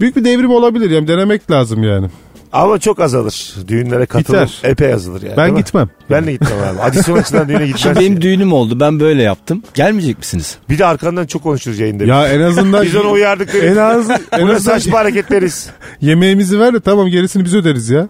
Büyük 0.00 0.16
bir 0.16 0.24
devrim 0.24 0.50
olabilir 0.50 0.90
yani 0.90 1.08
denemek 1.08 1.50
lazım 1.50 1.82
yani. 1.82 2.06
Ama 2.52 2.78
çok 2.78 3.00
azalır. 3.00 3.54
Düğünlere 3.68 4.06
katılım 4.06 4.40
Biter. 4.42 4.70
epey 4.70 4.92
azalır 4.94 5.22
yani. 5.22 5.36
Ben 5.36 5.56
gitmem. 5.56 5.88
Ben 6.10 6.26
de 6.26 6.32
gitmem 6.32 6.52
abi. 6.72 6.80
Adisyon 6.82 7.16
açıdan 7.18 7.48
düğüne 7.48 7.58
Şimdi 7.58 7.72
gitmez. 7.76 7.96
benim 8.00 8.20
düğünüm 8.20 8.52
oldu. 8.52 8.80
Ben 8.80 9.00
böyle 9.00 9.22
yaptım. 9.22 9.62
Gelmeyecek 9.74 10.18
misiniz? 10.18 10.58
Bir 10.68 10.78
de 10.78 10.86
arkandan 10.86 11.26
çok 11.26 11.42
konuşuruz 11.42 11.78
yayında. 11.78 12.04
Ya 12.04 12.28
en 12.28 12.40
azından 12.40 12.82
Biz 12.86 12.96
onu 12.96 13.10
uyardık. 13.10 13.54
en 13.54 13.76
az 13.76 14.10
en 14.32 14.42
Buna 14.42 14.52
azından 14.52 14.58
saçma 14.78 14.98
hareketleriz. 14.98 15.70
yemeğimizi 16.00 16.60
ver 16.60 16.74
de 16.74 16.80
tamam 16.80 17.08
gerisini 17.08 17.44
biz 17.44 17.54
öderiz 17.54 17.90
ya. 17.90 18.08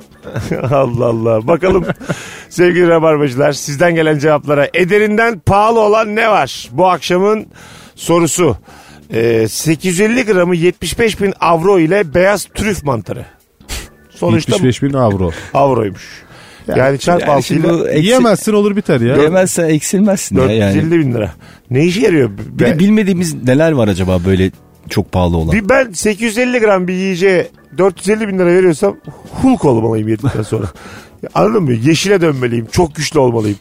Allah 0.73 1.07
Allah. 1.07 1.47
Bakalım 1.47 1.85
sevgili 2.49 2.89
rabarbacılar 2.89 3.53
sizden 3.53 3.95
gelen 3.95 4.19
cevaplara. 4.19 4.69
Ederinden 4.75 5.39
pahalı 5.39 5.81
olan 5.81 6.17
ne 6.17 6.29
var? 6.29 6.69
Bu 6.73 6.87
akşamın 6.89 7.47
sorusu. 7.97 8.57
Ee, 9.12 9.49
850 9.49 10.25
gramı 10.25 10.57
75 10.57 11.21
bin 11.21 11.35
avro 11.40 11.78
ile 11.78 12.14
beyaz 12.14 12.45
trüf 12.45 12.85
mantarı. 12.85 13.26
Sonuçta 14.11 14.52
75 14.52 14.83
bin 14.83 14.92
avro. 14.92 15.31
avroymuş. 15.54 16.23
Yani, 16.76 16.99
çarp 16.99 17.21
Yani 17.21 17.31
altıyla 17.33 17.71
bu 17.71 17.88
eksi- 17.88 17.99
Yiyemezsin 18.04 18.52
olur 18.52 18.76
biter 18.76 19.00
ya. 19.00 19.16
Yemezsen 19.16 19.69
eksilmezsin 19.69 20.37
ya 20.37 20.42
450 20.42 20.59
yani. 20.61 20.90
bin 20.90 21.14
lira. 21.14 21.33
Ne 21.71 21.85
işe 21.85 22.00
yarıyor? 22.00 22.31
Bir 22.38 22.64
de 22.66 22.78
bilmediğimiz 22.78 23.35
neler 23.45 23.73
var 23.73 23.88
acaba 23.88 24.25
böyle 24.26 24.50
çok 24.90 25.12
pahalı 25.12 25.37
olan. 25.37 25.52
Bir 25.52 25.69
ben 25.69 25.92
850 25.92 26.59
gram 26.59 26.88
bir 26.88 26.92
yiyeceğe 26.95 27.49
450 27.78 28.28
bin 28.28 28.38
lira 28.38 28.47
veriyorsam 28.47 28.97
Hulk 29.31 29.64
olmalıyım 29.64 30.09
yedikten 30.09 30.42
sonra. 30.42 30.66
Ya 31.23 31.28
Anladın 31.35 31.62
mı? 31.62 31.73
Yeşile 31.73 32.21
dönmeliyim. 32.21 32.66
Çok 32.73 32.95
güçlü 32.95 33.19
olmalıyım. 33.19 33.59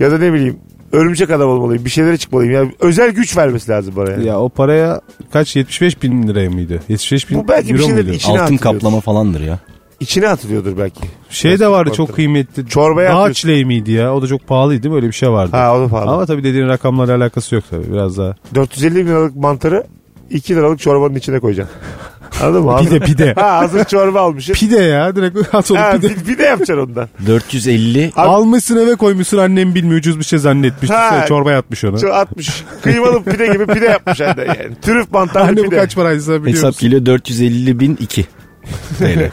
Ya 0.00 0.10
da 0.10 0.18
ne 0.18 0.32
bileyim 0.32 0.58
örümcek 0.92 1.30
adam 1.30 1.48
olmalıyım. 1.50 1.84
Bir 1.84 1.90
şeylere 1.90 2.16
çıkmalıyım. 2.16 2.54
Yani 2.54 2.72
özel 2.80 3.10
güç 3.10 3.36
vermesi 3.36 3.70
lazım 3.70 3.94
bana 3.96 4.10
yani. 4.10 4.26
Ya 4.26 4.40
o 4.40 4.48
paraya 4.48 5.00
kaç 5.32 5.56
75 5.56 6.02
bin 6.02 6.28
liraya 6.28 6.50
mıydı? 6.50 6.80
75 6.88 7.30
bin 7.30 7.38
Bu 7.38 7.48
belki 7.48 7.68
bir 7.68 7.78
euro 7.78 7.86
şeyler 7.88 8.02
muydu? 8.02 8.16
içine 8.16 8.32
Altın 8.32 8.42
atılıyor. 8.54 8.60
kaplama 8.60 9.00
falandır 9.00 9.40
ya. 9.40 9.58
İçine 10.00 10.28
atılıyordur 10.28 10.78
belki. 10.78 11.00
Şey 11.30 11.58
de 11.60 11.68
vardı 11.68 11.90
çok 11.96 12.14
kıymetli. 12.14 12.66
Çorbaya 12.68 13.10
Dağ 13.10 13.14
atıyorsun. 13.14 13.32
çileği 13.32 13.64
miydi 13.64 13.92
ya? 13.92 14.14
O 14.14 14.22
da 14.22 14.26
çok 14.26 14.46
pahalıydı 14.46 14.82
değil 14.82 14.92
mi? 14.92 14.96
Öyle 14.96 15.06
bir 15.06 15.12
şey 15.12 15.30
vardı. 15.30 15.50
Ha 15.56 15.76
o 15.76 15.80
da 15.80 15.88
pahalı. 15.88 16.10
Ama 16.10 16.26
tabii 16.26 16.44
dediğin 16.44 16.68
rakamlarla 16.68 17.16
alakası 17.16 17.54
yok 17.54 17.64
tabii. 17.70 17.92
Biraz 17.92 18.18
daha. 18.18 18.34
450 18.54 18.96
bin 18.96 19.06
liralık 19.06 19.36
mantarı 19.36 19.84
2 20.30 20.56
liralık 20.56 20.80
çorbanın 20.80 21.14
içine 21.14 21.40
koyacaksın. 21.40 21.76
Anladın 22.42 22.64
mı? 22.64 22.78
Pide 22.80 23.00
pide. 23.00 23.32
Ha 23.34 23.56
hazır 23.58 23.84
çorba 23.84 24.20
almışsın. 24.20 24.52
pide 24.54 24.76
ya. 24.78 25.16
Direkt 25.16 25.54
at 25.54 25.70
onu 25.70 25.78
Ha, 25.78 25.92
pide. 25.92 26.14
pide. 26.14 26.42
yapacaksın 26.42 26.86
ondan. 26.90 27.08
450 27.26 28.12
Abi- 28.16 28.28
Almışsın 28.28 28.76
eve 28.76 28.94
koymuşsun 28.94 29.38
annem 29.38 29.74
bilmiyor 29.74 29.98
ucuz 29.98 30.18
bir 30.18 30.24
şey 30.24 30.38
zannetmiş. 30.38 30.90
Ha. 30.90 31.16
Şey, 31.18 31.28
Çorbaya 31.28 31.58
atmış 31.58 31.84
onu. 31.84 32.00
Çok 32.00 32.12
atmış. 32.14 32.64
Kıymalı 32.82 33.22
pide 33.24 33.46
gibi 33.46 33.66
pide 33.66 33.84
yapmış 33.84 34.20
anne 34.20 34.42
yani. 34.44 34.74
Trüf 34.82 35.12
mantarlı 35.12 35.48
Anne 35.48 35.58
bu 35.60 35.62
pide. 35.64 35.76
kaç 35.76 35.94
paraydı 35.96 36.20
sen 36.22 36.34
biliyor 36.42 36.56
hesap 36.56 36.66
musun? 36.68 36.80
geliyor 36.88 37.06
450 37.06 37.80
bin 37.80 37.96
2 37.96 38.26
TL. 38.98 39.30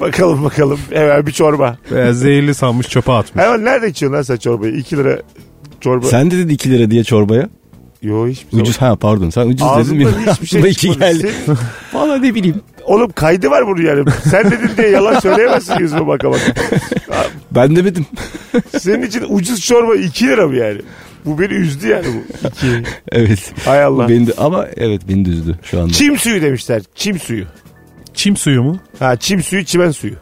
Bakalım 0.00 0.44
bakalım. 0.44 0.78
Hemen 0.90 1.26
bir 1.26 1.32
çorba. 1.32 1.76
Veya 1.92 2.12
zehirli 2.12 2.54
sanmış 2.54 2.88
çöpe 2.88 3.12
atmış. 3.12 3.44
Hemen 3.44 3.64
nerede 3.64 3.88
içiyorsun 3.88 4.16
lan 4.16 4.22
sen 4.22 4.36
çorbayı? 4.36 4.72
2 4.74 4.96
lira 4.96 5.18
çorba. 5.80 6.06
Sen 6.06 6.30
de 6.30 6.38
dedin 6.38 6.54
2 6.54 6.70
lira 6.70 6.90
diye 6.90 7.04
çorbaya. 7.04 7.48
Yo 8.02 8.28
hiçbir 8.28 8.50
zaman. 8.50 8.62
Ucuz 8.62 8.76
ha 8.78 8.96
pardon 8.96 9.30
sen 9.30 9.46
ucuz 9.46 9.60
dedin. 9.60 9.64
Ağzımda 9.68 10.00
benim 10.00 10.26
hiçbir 10.32 10.46
şey 10.46 10.60
iki 10.60 10.74
çıkmadı. 10.74 10.98
geldi. 10.98 11.32
Valla 11.92 12.16
ne 12.18 12.34
bileyim. 12.34 12.60
Oğlum 12.84 13.12
kaydı 13.14 13.50
var 13.50 13.66
bunun 13.66 13.82
yani. 13.86 14.04
Sen 14.30 14.50
dedin 14.50 14.70
diye 14.76 14.88
yalan 14.88 15.20
söyleyemezsin 15.20 15.78
yüzüme 15.78 16.06
baka 16.06 16.30
baka. 16.30 16.40
Ben 17.50 17.76
demedim. 17.76 18.06
Senin 18.78 19.02
için 19.06 19.24
ucuz 19.28 19.60
çorba 19.60 19.94
2 19.94 20.26
lira 20.26 20.46
mı 20.48 20.56
yani? 20.56 20.80
Bu 21.24 21.38
beni 21.38 21.52
üzdü 21.52 21.88
yani 21.88 22.06
bu. 22.06 22.48
2. 22.48 22.82
evet. 23.12 23.52
Hay 23.64 23.84
Allah. 23.84 24.08
Beni 24.08 24.26
de, 24.26 24.32
ama 24.38 24.66
evet 24.76 25.02
beni 25.08 25.24
de 25.24 25.30
üzdü 25.30 25.58
şu 25.62 25.80
anda. 25.80 25.92
Çim 25.92 26.18
suyu 26.18 26.42
demişler. 26.42 26.82
Çim 26.94 27.18
suyu. 27.18 27.44
Çim 28.14 28.36
suyu 28.36 28.62
mu? 28.62 28.78
Ha 28.98 29.16
çim 29.16 29.42
suyu 29.42 29.64
çimen 29.64 29.90
suyu. 29.90 30.14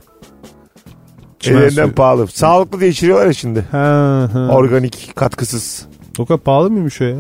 Çimen 1.41 1.59
Ellerinden 1.59 1.83
suyu. 1.85 1.95
pahalı. 1.95 2.27
Sağlıklı 2.27 2.81
diye 2.81 2.91
içiriyorlar 2.91 3.27
ya 3.27 3.33
şimdi. 3.33 3.65
Ha, 3.71 4.29
ha. 4.33 4.49
Organik, 4.53 5.13
katkısız. 5.17 5.87
O 6.19 6.27
kadar 6.27 6.41
pahalı 6.41 6.71
mıymış 6.71 7.01
o 7.01 7.05
ya? 7.05 7.17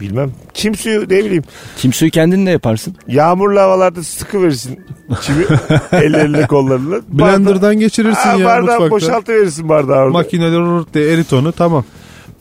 Bilmem. 0.00 0.32
Çim 0.54 0.74
suyu 0.74 1.00
ne 1.02 1.24
bileyim. 1.24 1.44
Çim 1.76 1.92
suyu 1.92 2.10
kendin 2.10 2.46
de 2.46 2.50
yaparsın. 2.50 2.96
Yağmurlu 3.08 3.60
havalarda 3.60 4.02
sıkı 4.02 4.42
verirsin 4.42 4.80
çimi 5.22 5.44
ellerine 5.92 6.46
kollarına. 6.46 6.96
Blender'dan 7.08 7.74
geçirirsin 7.78 8.20
Ha, 8.28 8.36
ya 8.38 8.44
bardağı 8.46 8.62
mutfakta. 8.80 8.90
boşaltı 8.90 9.32
verirsin 9.32 9.68
bardağı 9.68 9.96
orada. 9.96 10.10
Makineler 10.12 10.60
rrt 10.60 10.94
diye 10.94 11.12
erit 11.12 11.32
onu 11.32 11.52
tamam. 11.52 11.84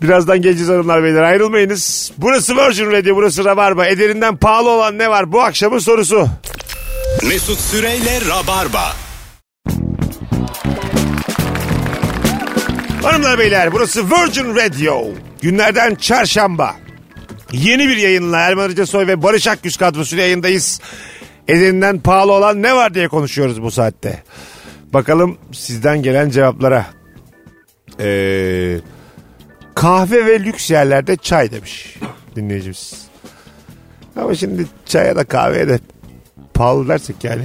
Birazdan 0.02 0.42
geleceğiz 0.42 0.70
hanımlar 0.70 1.04
beyler 1.04 1.22
ayrılmayınız. 1.22 2.12
Burası 2.18 2.56
Virgin 2.58 2.92
Radio 2.92 3.16
burası 3.16 3.46
Rabarba. 3.46 3.86
Ederinden 3.88 4.36
pahalı 4.38 4.70
olan 4.70 4.98
ne 4.98 5.10
var 5.10 5.32
bu 5.32 5.42
akşamın 5.42 5.80
sorusu. 5.80 6.28
Mesut 7.28 7.60
Süreyle 7.60 8.20
Rabarba. 8.30 8.84
Hanımlar 13.04 13.40
beyler 13.40 13.72
burası 13.74 14.04
Virgin 14.12 14.56
Radio. 14.56 15.04
Günlerden 15.42 15.96
çarşamba. 15.96 16.76
Yeni 17.52 17.88
bir 17.88 17.98
yayınla 17.98 18.38
Erman 18.38 18.64
Arıca 18.64 18.86
Soy 18.86 19.08
ve 19.08 19.24
Barış 19.24 19.48
Akgüz 19.48 19.78
kadrosuyla 19.78 20.24
yayındayız. 20.24 20.80
Edeninden 21.48 22.00
pahalı 22.00 22.32
olan 22.32 22.62
ne 22.62 22.76
var 22.76 22.94
diye 22.94 23.08
konuşuyoruz 23.08 23.62
bu 23.62 23.72
saatte. 23.72 24.24
Bakalım 24.94 25.38
sizden 25.52 26.04
gelen 26.04 26.30
cevaplara. 26.30 26.86
Ee, 28.00 28.78
kahve 29.76 30.26
ve 30.26 30.40
lüks 30.40 30.72
yerlerde 30.72 31.16
çay 31.16 31.52
demiş 31.52 31.96
dinleyicimiz. 32.36 32.94
Ama 34.16 34.36
şimdi 34.36 34.66
çaya 34.86 35.16
da 35.16 35.24
kahveye 35.24 35.68
de 35.68 35.80
pahalı 36.54 36.88
dersek 36.88 37.24
yani. 37.24 37.44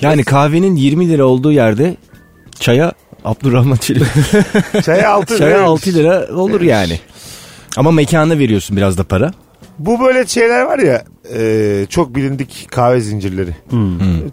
Yani 0.00 0.24
kahvenin 0.24 0.76
20 0.76 1.08
lira 1.08 1.24
olduğu 1.24 1.52
yerde 1.52 1.96
çaya 2.60 2.92
Abdurrahman 3.24 3.76
Çelik. 3.76 4.02
Çaya 4.84 5.10
6 5.10 5.38
çaya 5.38 5.62
6 5.62 5.94
lira 5.94 6.28
olur 6.34 6.60
yani. 6.60 7.00
Ama 7.76 7.90
mekana 7.90 8.38
veriyorsun 8.38 8.76
biraz 8.76 8.98
da 8.98 9.04
para. 9.04 9.30
Bu 9.78 10.00
böyle 10.00 10.26
şeyler 10.26 10.62
var 10.62 10.78
ya 10.78 11.04
e, 11.36 11.86
çok 11.90 12.14
bilindik 12.16 12.66
kahve 12.70 13.00
zincirleri. 13.00 13.56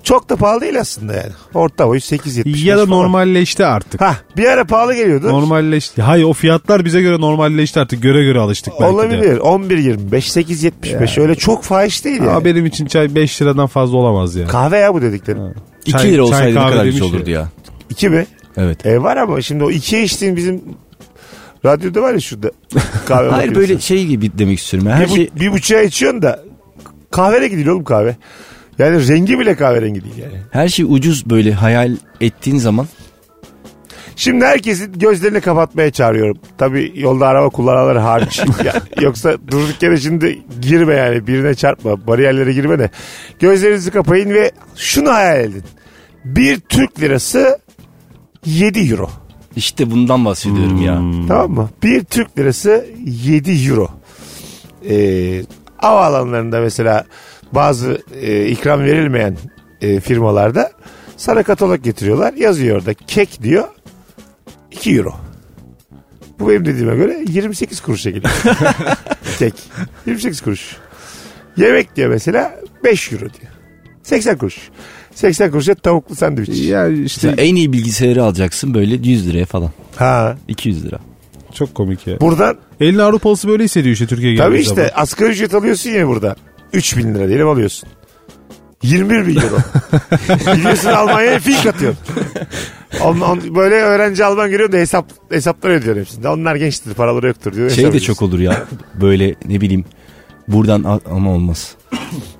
Çok 0.03 0.29
da 0.29 0.35
pahalı 0.35 0.61
değil 0.61 0.79
aslında 0.79 1.13
yani. 1.13 1.31
Orta 1.53 1.87
boyu 1.87 1.99
8.75 1.99 2.65
Ya 2.65 2.77
da 2.77 2.85
falan. 2.85 2.99
normalleşti 2.99 3.65
artık. 3.65 4.01
Hah 4.01 4.15
bir 4.37 4.45
ara 4.45 4.65
pahalı 4.65 4.95
geliyordu. 4.95 5.27
Normalleşti. 5.29 6.01
Hayır 6.01 6.23
o 6.23 6.33
fiyatlar 6.33 6.85
bize 6.85 7.01
göre 7.01 7.21
normalleşti 7.21 7.79
artık. 7.79 8.01
Göre 8.03 8.23
göre 8.23 8.39
alıştık 8.39 8.73
belki 8.79 8.93
de. 8.93 8.95
Olabilir. 8.95 9.37
11.25, 9.37 10.09
8.75 10.11 11.21
öyle 11.21 11.35
çok 11.35 11.63
fahiş 11.63 12.05
değil 12.05 12.17
yani. 12.19 12.29
Ama 12.29 12.45
benim 12.45 12.65
için 12.65 12.85
çay 12.85 13.15
5 13.15 13.41
liradan 13.41 13.67
fazla 13.67 13.97
olamaz 13.97 14.35
ya. 14.35 14.47
Kahve 14.47 14.77
ya 14.77 14.93
bu 14.93 15.01
dediklerim. 15.01 15.41
2 15.85 15.91
Çay- 15.91 16.03
lira 16.03 16.11
çay 16.11 16.21
olsaydı 16.21 16.55
ne 16.55 16.59
kahve 16.59 16.71
kadar 16.71 16.83
demiş 16.85 16.95
güzel 16.99 17.09
ya. 17.11 17.17
olurdu 17.17 17.29
ya. 17.29 17.47
2 17.89 18.09
mi? 18.09 18.25
Evet. 18.57 18.85
E 18.85 19.03
var 19.03 19.17
ama 19.17 19.41
şimdi 19.41 19.63
o 19.63 19.71
ikiye 19.71 20.03
içtiğin 20.03 20.35
bizim 20.35 20.61
radyoda 21.67 22.01
var 22.01 22.13
ya 22.13 22.19
şurada 22.19 22.51
kahve 23.07 23.29
Hayır 23.29 23.31
makinesi. 23.49 23.55
böyle 23.55 23.79
şey 23.79 24.05
gibi 24.05 24.37
demek 24.37 24.59
istiyorum. 24.59 24.89
Her 24.89 25.05
bir, 25.05 25.09
bu, 25.09 25.15
şey 25.15 25.29
bir 25.39 25.51
buçuğa 25.51 25.81
içiyorsun 25.81 26.21
da 26.21 26.43
kahverengi 27.11 27.55
değil 27.55 27.67
oğlum 27.67 27.83
kahve. 27.83 28.15
Yani 28.79 29.07
rengi 29.07 29.39
bile 29.39 29.55
kahverengi 29.55 30.03
değil 30.03 30.17
yani. 30.17 30.41
her 30.51 30.67
şey 30.69 30.85
ucuz 30.89 31.29
böyle 31.29 31.53
hayal 31.53 31.91
ettiğin 32.21 32.57
zaman 32.57 32.87
Şimdi 34.15 34.45
herkesin 34.45 34.93
gözlerini 34.99 35.41
kapatmaya 35.41 35.91
çağırıyorum. 35.91 36.37
Tabii 36.57 36.91
yolda 36.95 37.27
araba 37.27 37.49
kullananlar 37.49 37.97
hariç. 37.97 38.41
Ya, 38.65 38.73
yoksa 39.01 39.33
durduk 39.51 39.83
yere 39.83 39.97
şimdi 39.97 40.39
girme 40.61 40.93
yani 40.95 41.27
birine 41.27 41.55
çarpma. 41.55 42.07
Bariyerlere 42.07 42.53
girme 42.53 42.79
de. 42.79 42.89
Gözlerinizi 43.39 43.91
kapayın 43.91 44.29
ve 44.29 44.51
şunu 44.75 45.09
hayal 45.09 45.39
edin. 45.43 45.63
Bir 46.25 46.59
Türk 46.59 47.01
lirası 47.01 47.59
7 48.45 48.79
euro. 48.79 49.09
İşte 49.57 49.91
bundan 49.91 50.25
bahsediyorum 50.25 50.81
ya. 50.81 51.01
Tamam 51.27 51.51
mı? 51.51 51.69
Bir 51.83 52.03
Türk 52.03 52.37
lirası 52.39 52.85
7 53.05 53.51
euro. 53.69 53.89
Ee, 54.89 55.43
havaalanlarında 55.77 56.59
mesela 56.61 57.05
bazı 57.51 58.01
e, 58.21 58.45
ikram 58.47 58.83
verilmeyen 58.83 59.37
e, 59.81 59.99
firmalarda 59.99 60.71
sana 61.17 61.43
katalog 61.43 61.83
getiriyorlar. 61.83 62.33
Yazıyor 62.33 62.77
orada 62.77 62.93
kek 62.93 63.43
diyor 63.43 63.67
2 64.71 64.95
euro. 64.95 65.13
Bu 66.39 66.49
benim 66.49 66.65
dediğime 66.65 66.95
göre 66.95 67.23
28 67.27 67.81
kuruşa 67.81 68.09
geliyor. 68.09 68.33
kek. 69.39 69.53
28 70.05 70.41
kuruş. 70.41 70.75
Yemek 71.57 71.95
diyor 71.95 72.09
mesela 72.09 72.59
5 72.83 73.11
euro 73.13 73.21
diyor. 73.21 73.51
80 74.03 74.37
kuruş. 74.37 74.69
80 75.17 75.51
kuruşa 75.51 75.75
tavuklu 75.75 76.15
sandviç. 76.15 76.49
Ya 76.69 76.87
işte 76.87 77.27
Mesela 77.27 77.35
en 77.49 77.55
iyi 77.55 77.73
bilgisayarı 77.73 78.23
alacaksın 78.23 78.73
böyle 78.73 78.95
100 78.95 79.27
liraya 79.29 79.45
falan. 79.45 79.71
Ha. 79.95 80.37
200 80.47 80.85
lira. 80.85 80.99
çok 81.53 81.75
komik 81.75 82.07
ya. 82.07 82.19
Buradan 82.19 82.57
Elin 82.79 82.97
Avrupalısı 82.97 83.47
böyle 83.47 83.63
hissediyor 83.63 83.93
işte 83.93 84.07
Türkiye'ye 84.07 84.37
Tabii 84.37 84.49
geldiği 84.51 84.61
işte 84.61 84.75
zaman. 84.75 84.89
asgari 84.95 85.29
ücret 85.29 85.53
alıyorsun 85.53 85.89
ya 85.89 86.07
burada. 86.07 86.35
3 86.73 86.97
bin 86.97 87.15
lira 87.15 87.27
diyelim 87.27 87.47
alıyorsun. 87.47 87.89
21 88.83 89.27
bin 89.27 89.35
euro. 89.35 89.57
Gidiyorsun 90.55 90.89
Almanya'ya 90.89 91.39
fink 91.39 91.65
atıyorsun. 91.65 92.01
On, 93.03 93.19
on- 93.19 93.55
böyle 93.55 93.75
öğrenci 93.75 94.25
Alman 94.25 94.49
görüyor 94.49 94.71
da 94.71 94.77
hesap, 94.77 95.05
hesaplar 95.29 95.69
ödüyor 95.69 95.97
hepsinde. 95.97 96.29
Onlar 96.29 96.55
gençtir 96.55 96.93
paraları 96.93 97.27
yoktur 97.27 97.53
diyor. 97.53 97.69
Şey 97.69 97.83
hesap 97.83 97.93
de 97.93 97.99
çok 97.99 98.21
olur 98.21 98.39
ya. 98.39 98.65
Böyle 99.01 99.35
ne 99.47 99.61
bileyim 99.61 99.85
buradan 100.47 100.83
al- 100.83 100.99
ama 101.11 101.31
olmaz. 101.31 101.75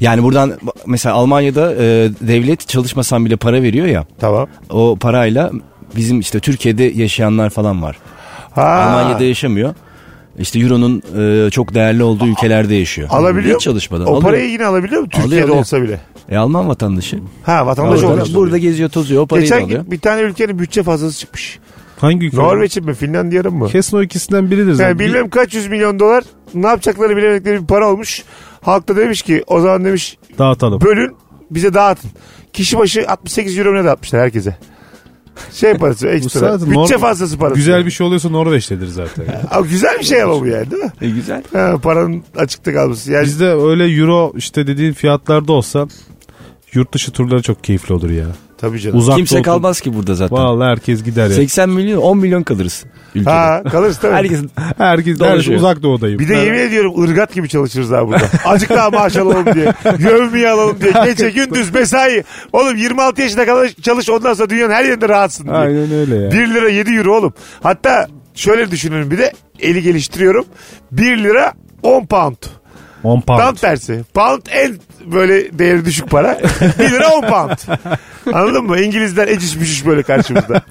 Yani 0.00 0.22
buradan 0.22 0.52
mesela 0.86 1.14
Almanya'da 1.14 1.74
e, 1.74 1.78
devlet 2.20 2.68
çalışmasan 2.68 3.24
bile 3.24 3.36
para 3.36 3.62
veriyor 3.62 3.86
ya. 3.86 4.04
Tamam. 4.20 4.46
O 4.70 4.96
parayla 5.00 5.50
bizim 5.96 6.20
işte 6.20 6.40
Türkiye'de 6.40 6.84
yaşayanlar 6.84 7.50
falan 7.50 7.82
var. 7.82 7.96
Ha, 8.50 8.62
Almanya'da 8.62 9.24
yaşamıyor. 9.24 9.74
İşte 10.38 10.58
Euro'nun 10.60 11.02
e, 11.18 11.50
çok 11.50 11.74
değerli 11.74 12.02
olduğu 12.02 12.26
ülkelerde 12.26 12.74
yaşıyor. 12.74 13.08
alabiliyor 13.10 13.54
Hiç 13.54 13.64
çalışmadan. 13.64 14.06
O 14.06 14.10
Alıyor. 14.10 14.22
parayı 14.22 14.50
yine 14.50 14.66
alabiliyor 14.66 15.00
mu? 15.00 15.08
Türkiye'de 15.08 15.26
Alıyor, 15.34 15.44
alıyor. 15.48 15.58
olsa 15.58 15.82
bile. 15.82 16.00
E, 16.30 16.36
Alman 16.36 16.68
vatandaşı. 16.68 17.18
Ha 17.42 17.66
vatandaş 17.66 18.02
Burada, 18.02 18.12
olmuş. 18.14 18.34
burada 18.34 18.58
geziyor 18.58 18.88
tozuyor 18.90 19.22
o 19.22 19.26
parayı 19.26 19.44
Geçen 19.46 19.62
alıyor. 19.64 19.82
gün 19.82 19.90
bir 19.90 19.98
tane 20.00 20.20
ülkenin 20.20 20.58
bütçe 20.58 20.82
fazlası 20.82 21.18
çıkmış. 21.18 21.58
Hangi 22.00 22.26
ülke? 22.26 22.36
Norveç'in 22.36 22.84
mi 22.86 22.94
Finlandiya'nın 22.94 23.54
mı? 23.54 23.68
Kesin 23.68 23.96
o 23.96 24.02
ikisinden 24.02 24.50
biridir 24.50 24.66
Yani 24.66 24.76
zaten. 24.76 24.98
bilmem 24.98 25.30
kaç 25.30 25.54
yüz 25.54 25.66
milyon 25.68 25.98
dolar 26.00 26.24
ne 26.54 26.66
yapacaklarını 26.66 27.16
bilemedikleri 27.16 27.62
bir 27.62 27.66
para 27.66 27.88
olmuş. 27.92 28.22
Halk 28.60 28.88
da 28.88 28.96
demiş 28.96 29.22
ki 29.22 29.44
o 29.46 29.60
zaman 29.60 29.84
demiş 29.84 30.18
Dağıtalım. 30.38 30.80
bölün 30.80 31.16
bize 31.50 31.74
dağıtın. 31.74 32.10
Kişi 32.52 32.78
başı 32.78 33.04
68 33.08 33.58
euro 33.58 33.74
ne 33.74 33.84
dağıtmışlar 33.84 34.20
herkese. 34.22 34.56
Şey 35.52 35.74
parası 35.74 36.08
ekstra. 36.08 36.40
zaten 36.40 36.66
Bütçe 36.70 36.94
norm- 36.94 36.98
fazlası 36.98 37.38
parası. 37.38 37.54
Güzel 37.56 37.86
bir 37.86 37.90
şey 37.90 38.06
oluyorsa 38.06 38.28
Norveç'tedir 38.28 38.86
zaten. 38.86 39.24
Ama 39.50 39.66
güzel 39.66 39.98
bir 39.98 40.04
şey 40.04 40.22
ama 40.22 40.40
bu 40.40 40.46
yani 40.46 40.70
değil 40.70 40.82
mi? 40.82 40.90
E, 41.00 41.10
güzel. 41.10 41.42
Ha, 41.52 41.74
paranın 41.82 42.22
açıkta 42.36 42.72
kalması. 42.72 43.12
Yani 43.12 43.24
Bizde 43.24 43.46
öyle 43.46 43.84
euro 43.84 44.32
işte 44.36 44.66
dediğin 44.66 44.92
fiyatlarda 44.92 45.52
olsa 45.52 45.86
yurt 46.72 46.92
dışı 46.94 47.12
turları 47.12 47.42
çok 47.42 47.64
keyifli 47.64 47.94
olur 47.94 48.10
ya. 48.10 48.26
Tabii 48.60 48.80
canım. 48.80 48.98
Uzak 48.98 49.16
Kimse 49.16 49.36
doğu- 49.36 49.42
kalmaz 49.42 49.80
ki 49.80 49.94
burada 49.94 50.14
zaten. 50.14 50.38
Vallahi 50.38 50.68
herkes 50.70 51.04
gider 51.04 51.26
ya. 51.26 51.30
80 51.34 51.68
milyon 51.70 52.00
10 52.02 52.18
milyon 52.18 52.42
kalırız 52.42 52.84
ülkede. 53.14 53.30
Ha 53.30 53.62
kalırız 53.70 53.98
tabii. 53.98 54.14
Herkes 54.14 54.38
Herkes, 54.56 54.76
herkes 54.78 55.18
Dolaşıyor. 55.20 55.58
uzak 55.58 55.82
doğudayım. 55.82 56.18
Bir 56.18 56.28
de 56.28 56.34
yemin 56.34 56.58
ediyorum 56.58 57.02
ırgat 57.02 57.34
gibi 57.34 57.48
çalışırız 57.48 57.90
ha 57.90 58.06
burada. 58.08 58.24
Azıcık 58.44 58.70
daha 58.70 58.90
maaş 58.90 59.16
alalım 59.16 59.54
diye. 59.54 59.72
Yövmiye 59.98 60.48
alalım 60.50 60.76
diye. 60.80 60.92
Gece 61.04 61.30
gündüz 61.30 61.74
mesai. 61.74 62.24
Oğlum 62.52 62.76
26 62.76 63.22
yaşına 63.22 63.46
kadar 63.46 63.68
çalış 63.82 64.10
ondan 64.10 64.34
sonra 64.34 64.50
dünyanın 64.50 64.72
her 64.74 64.84
yerinde 64.84 65.08
rahatsın 65.08 65.44
diye. 65.44 65.56
Aynen 65.56 65.92
öyle 65.92 66.16
ya. 66.16 66.30
1 66.30 66.54
lira 66.54 66.68
7 66.68 66.90
euro 66.90 67.16
oğlum. 67.18 67.32
Hatta 67.62 68.06
şöyle 68.34 68.70
düşünün 68.70 69.10
bir 69.10 69.18
de 69.18 69.32
eli 69.60 69.82
geliştiriyorum. 69.82 70.44
1 70.92 71.18
lira 71.18 71.52
10 71.82 72.06
pound. 72.06 72.36
10 73.04 73.20
pound. 73.20 73.38
Tam 73.40 73.54
tersi. 73.54 74.04
Pound 74.14 74.42
en 74.50 74.76
böyle 75.12 75.58
değeri 75.58 75.84
düşük 75.84 76.10
para. 76.10 76.38
1 76.78 76.90
lira 76.90 77.08
10 77.08 77.20
pound. 77.20 77.50
Anladın 78.32 78.64
mı? 78.64 78.80
İngilizler 78.80 79.28
eciş 79.28 79.60
bücüş 79.60 79.86
böyle 79.86 80.02
karşımızda. 80.02 80.62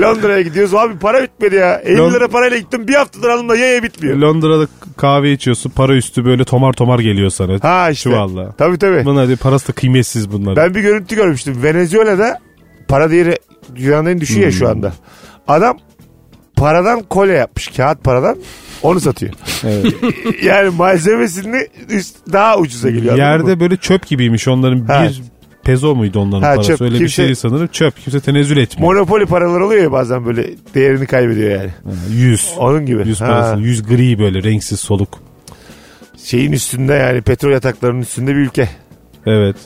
Londra'ya 0.00 0.40
gidiyoruz. 0.42 0.74
Abi 0.74 0.98
para 0.98 1.22
bitmedi 1.22 1.54
ya. 1.54 1.76
50 1.84 1.98
Lon- 1.98 2.14
lira 2.14 2.28
parayla 2.28 2.58
gittim. 2.58 2.88
Bir 2.88 2.94
haftadır 2.94 3.28
alımda 3.28 3.56
ye 3.56 3.82
bitmiyor. 3.82 4.16
Londra'da 4.16 4.66
kahve 4.96 5.32
içiyorsun 5.32 5.70
para 5.70 5.94
üstü 5.96 6.24
böyle 6.24 6.44
tomar 6.44 6.72
tomar 6.72 6.98
geliyor 6.98 7.30
sana. 7.30 7.58
Ha 7.62 7.90
işte. 7.90 8.10
Çuvalla. 8.10 8.52
Tabii 8.58 8.78
tabii. 8.78 9.04
Bunlar 9.04 9.24
hadi 9.24 9.36
parası 9.36 9.68
da 9.68 9.72
kıymetsiz 9.72 10.32
bunlar. 10.32 10.56
Ben 10.56 10.74
bir 10.74 10.80
görüntü 10.80 11.16
görmüştüm. 11.16 11.62
Venezuela'da 11.62 12.38
para 12.88 13.10
değeri 13.10 13.36
dünyanın 13.76 14.10
en 14.10 14.20
düşüğü 14.20 14.40
ya 14.40 14.52
şu 14.52 14.68
anda. 14.68 14.92
Adam 15.48 15.78
paradan 16.56 17.02
kolye 17.02 17.34
yapmış. 17.34 17.68
Kağıt 17.68 18.04
paradan. 18.04 18.36
Onu 18.82 19.00
satıyor. 19.00 19.32
Evet. 19.64 19.94
yani 20.42 20.70
malzemesini 20.70 21.66
üst, 21.88 22.16
daha 22.32 22.58
ucuza 22.58 22.90
geliyor. 22.90 23.18
anladın 23.18 23.42
mı? 23.44 23.48
Yerde 23.50 23.60
böyle 23.60 23.76
çöp 23.76 24.06
gibiymiş 24.06 24.48
onların 24.48 24.84
Ha. 24.86 25.04
bir 25.04 25.22
pezo 25.64 25.94
muydu 25.94 26.18
onların 26.20 26.42
Ha, 26.42 26.54
parası 26.54 26.68
çöp. 26.68 26.80
öyle 26.80 26.94
bir 26.94 26.98
Kimse- 26.98 27.26
şey 27.26 27.34
sanırım 27.34 27.66
çöp 27.66 28.00
kimse 28.00 28.20
tenezzül 28.20 28.56
etmiyor. 28.56 28.92
Monopoli 28.92 29.26
paralar 29.26 29.60
oluyor 29.60 29.82
ya 29.82 29.92
bazen 29.92 30.26
böyle 30.26 30.46
değerini 30.74 31.06
kaybediyor 31.06 31.50
yani. 31.60 31.70
100. 32.10 32.54
Onun 32.58 32.86
gibi. 32.86 33.08
100 33.08 33.20
Ha. 33.20 33.26
parası 33.26 33.60
100 33.60 33.82
gri 33.82 34.18
böyle 34.18 34.42
renksiz 34.42 34.80
soluk. 34.80 35.18
Şeyin 36.24 36.52
üstünde 36.52 36.92
yani 36.94 37.22
petrol 37.22 37.50
yataklarının 37.52 38.00
üstünde 38.02 38.30
bir 38.30 38.40
ülke. 38.40 38.68
Evet. 39.26 39.56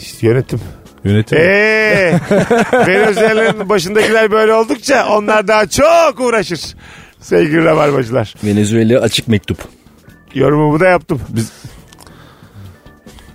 İşte 0.00 0.26
yönetim. 0.26 0.60
Yönetim. 1.04 1.38
Eee 1.38 2.20
Venezuela'nın 2.86 3.68
başındakiler 3.68 4.30
böyle 4.30 4.52
oldukça 4.54 5.08
onlar 5.08 5.48
daha 5.48 5.66
çok 5.66 6.20
uğraşır. 6.20 6.60
Sevgili 7.20 7.64
rabarbacılar. 7.64 8.34
Venezuela 8.44 9.00
açık 9.00 9.28
mektup. 9.28 9.58
Yorumumu 10.34 10.80
da 10.80 10.88
yaptım. 10.88 11.20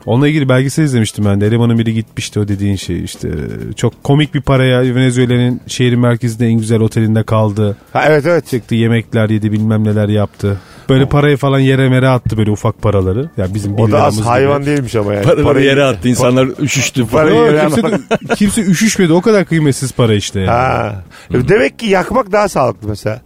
Onunla 0.05 0.27
ilgili 0.27 0.49
belgesel 0.49 0.83
izlemiştim 0.83 1.25
ben 1.25 1.41
de. 1.41 1.47
Elemanın 1.47 1.77
biri 1.79 1.93
gitmişti 1.93 2.39
o 2.39 2.47
dediğin 2.47 2.75
şey 2.75 3.03
işte. 3.03 3.29
Çok 3.75 4.03
komik 4.03 4.33
bir 4.33 4.41
paraya 4.41 4.81
Venezuela'nın 4.95 5.61
şehrin 5.67 5.99
merkezinde 5.99 6.47
en 6.47 6.53
güzel 6.53 6.79
otelinde 6.79 7.23
kaldı. 7.23 7.77
Ha, 7.93 8.03
evet 8.07 8.25
evet. 8.25 8.47
Çıktı 8.47 8.75
yemekler 8.75 9.29
yedi 9.29 9.51
bilmem 9.51 9.83
neler 9.83 10.09
yaptı. 10.09 10.59
Böyle 10.89 11.09
parayı 11.09 11.37
falan 11.37 11.59
yere 11.59 11.89
mere 11.89 12.09
attı 12.09 12.37
böyle 12.37 12.51
ufak 12.51 12.81
paraları. 12.81 13.29
Ya 13.37 13.53
bizim 13.53 13.77
bir 13.77 13.81
O 13.83 13.91
da 13.91 14.03
az 14.03 14.15
gibi. 14.15 14.25
hayvan 14.25 14.65
değilmiş 14.65 14.95
ama 14.95 15.13
yani. 15.13 15.23
Paraları 15.23 15.43
Parayı- 15.43 15.65
yere 15.65 15.83
attı. 15.83 16.09
insanlar 16.09 16.47
üşüştü. 16.61 17.07
Parayı 17.07 17.35
Yok, 17.35 17.45
yere 17.47 17.69
kimse, 17.69 17.99
kimse 18.35 18.61
üşüşmedi 18.61 19.13
o 19.13 19.21
kadar 19.21 19.45
kıymetsiz 19.45 19.91
para 19.91 20.13
işte. 20.13 20.39
Yani. 20.39 20.49
Ha. 20.49 21.03
Demek 21.31 21.79
ki 21.79 21.85
yakmak 21.85 22.31
daha 22.31 22.47
sağlıklı 22.49 22.87
mesela. 22.87 23.21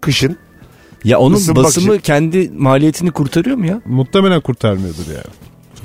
Kışın. 0.00 0.36
Ya 1.04 1.18
onun 1.18 1.36
Isınmak 1.36 1.64
basımı 1.64 1.92
için. 1.94 2.02
kendi 2.02 2.50
maliyetini 2.56 3.10
kurtarıyor 3.10 3.56
mu 3.56 3.66
ya? 3.66 3.80
Muhtemelen 3.86 4.40
kurtarmıyordur 4.40 5.06
yani. 5.08 5.24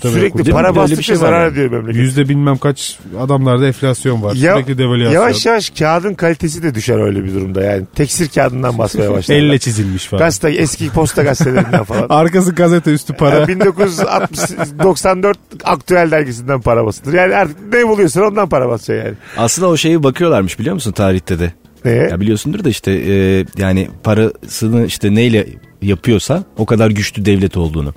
Muhtemelen 0.04 0.30
Sürekli 0.30 0.52
para 0.52 0.70
Bir 0.70 0.76
de 0.76 0.80
öyle 0.80 0.88
bir 0.88 0.92
bastıkça 0.92 1.04
şey 1.04 1.16
var 1.16 1.20
zarar 1.20 1.44
yani. 1.44 1.52
ediyor 1.54 1.70
memleket. 1.72 1.96
Yüzde 2.02 2.30
bilmem 2.30 2.58
kaç 2.58 3.00
adamlarda 3.20 3.68
enflasyon 3.68 4.22
var. 4.24 4.36
Ya- 4.36 4.54
Sürekli 4.54 4.78
devalüasyon. 4.78 5.14
Yavaş 5.14 5.46
yavaş 5.46 5.70
kağıdın 5.70 6.14
kalitesi 6.14 6.64
de 6.64 6.76
düşer 6.76 7.00
öyle 7.00 7.24
bir 7.24 7.34
durumda 7.34 7.64
yani. 7.64 7.86
Tekstil 7.96 8.28
kağıdından 8.30 8.78
basmaya 8.78 9.12
başlar. 9.14 9.36
Elle 9.36 9.60
çizilmiş 9.60 10.06
falan. 10.06 10.24
Gazete, 10.24 10.50
eski 10.50 10.90
posta 10.90 11.24
gazetelerinden 11.24 11.84
falan. 11.84 12.06
Arkası 12.10 12.52
gazete 12.52 12.92
üstü 12.92 13.14
para. 13.14 13.36
Yani 13.36 13.48
1994 13.48 15.38
aktüel 15.64 16.12
dergisinden 16.12 16.62
para 16.62 16.86
basılır. 16.86 17.14
Yani 17.14 17.36
artık 17.36 17.74
ne 17.74 17.88
buluyorsan 17.88 18.24
ondan 18.24 18.50
para 18.50 18.70
basacaksın 18.70 19.06
yani. 19.06 19.18
Aslında 19.38 19.68
o 19.68 19.78
şeye 19.78 20.04
bakıyorlarmış 20.04 20.60
biliyor 20.60 20.74
musun 20.74 20.92
tarihte 20.92 21.40
de. 21.40 21.54
Neye? 21.86 22.04
Ya 22.10 22.20
biliyorsundur 22.20 22.64
da 22.64 22.70
işte 22.70 22.92
e, 22.92 23.46
yani 23.58 23.90
parasını 24.04 24.86
işte 24.86 25.16
neyle 25.16 25.48
yapıyorsa 25.82 26.44
o 26.58 26.66
kadar 26.66 26.90
güçlü 26.90 27.26
devlet 27.26 27.58
olduğunu. 27.58 27.94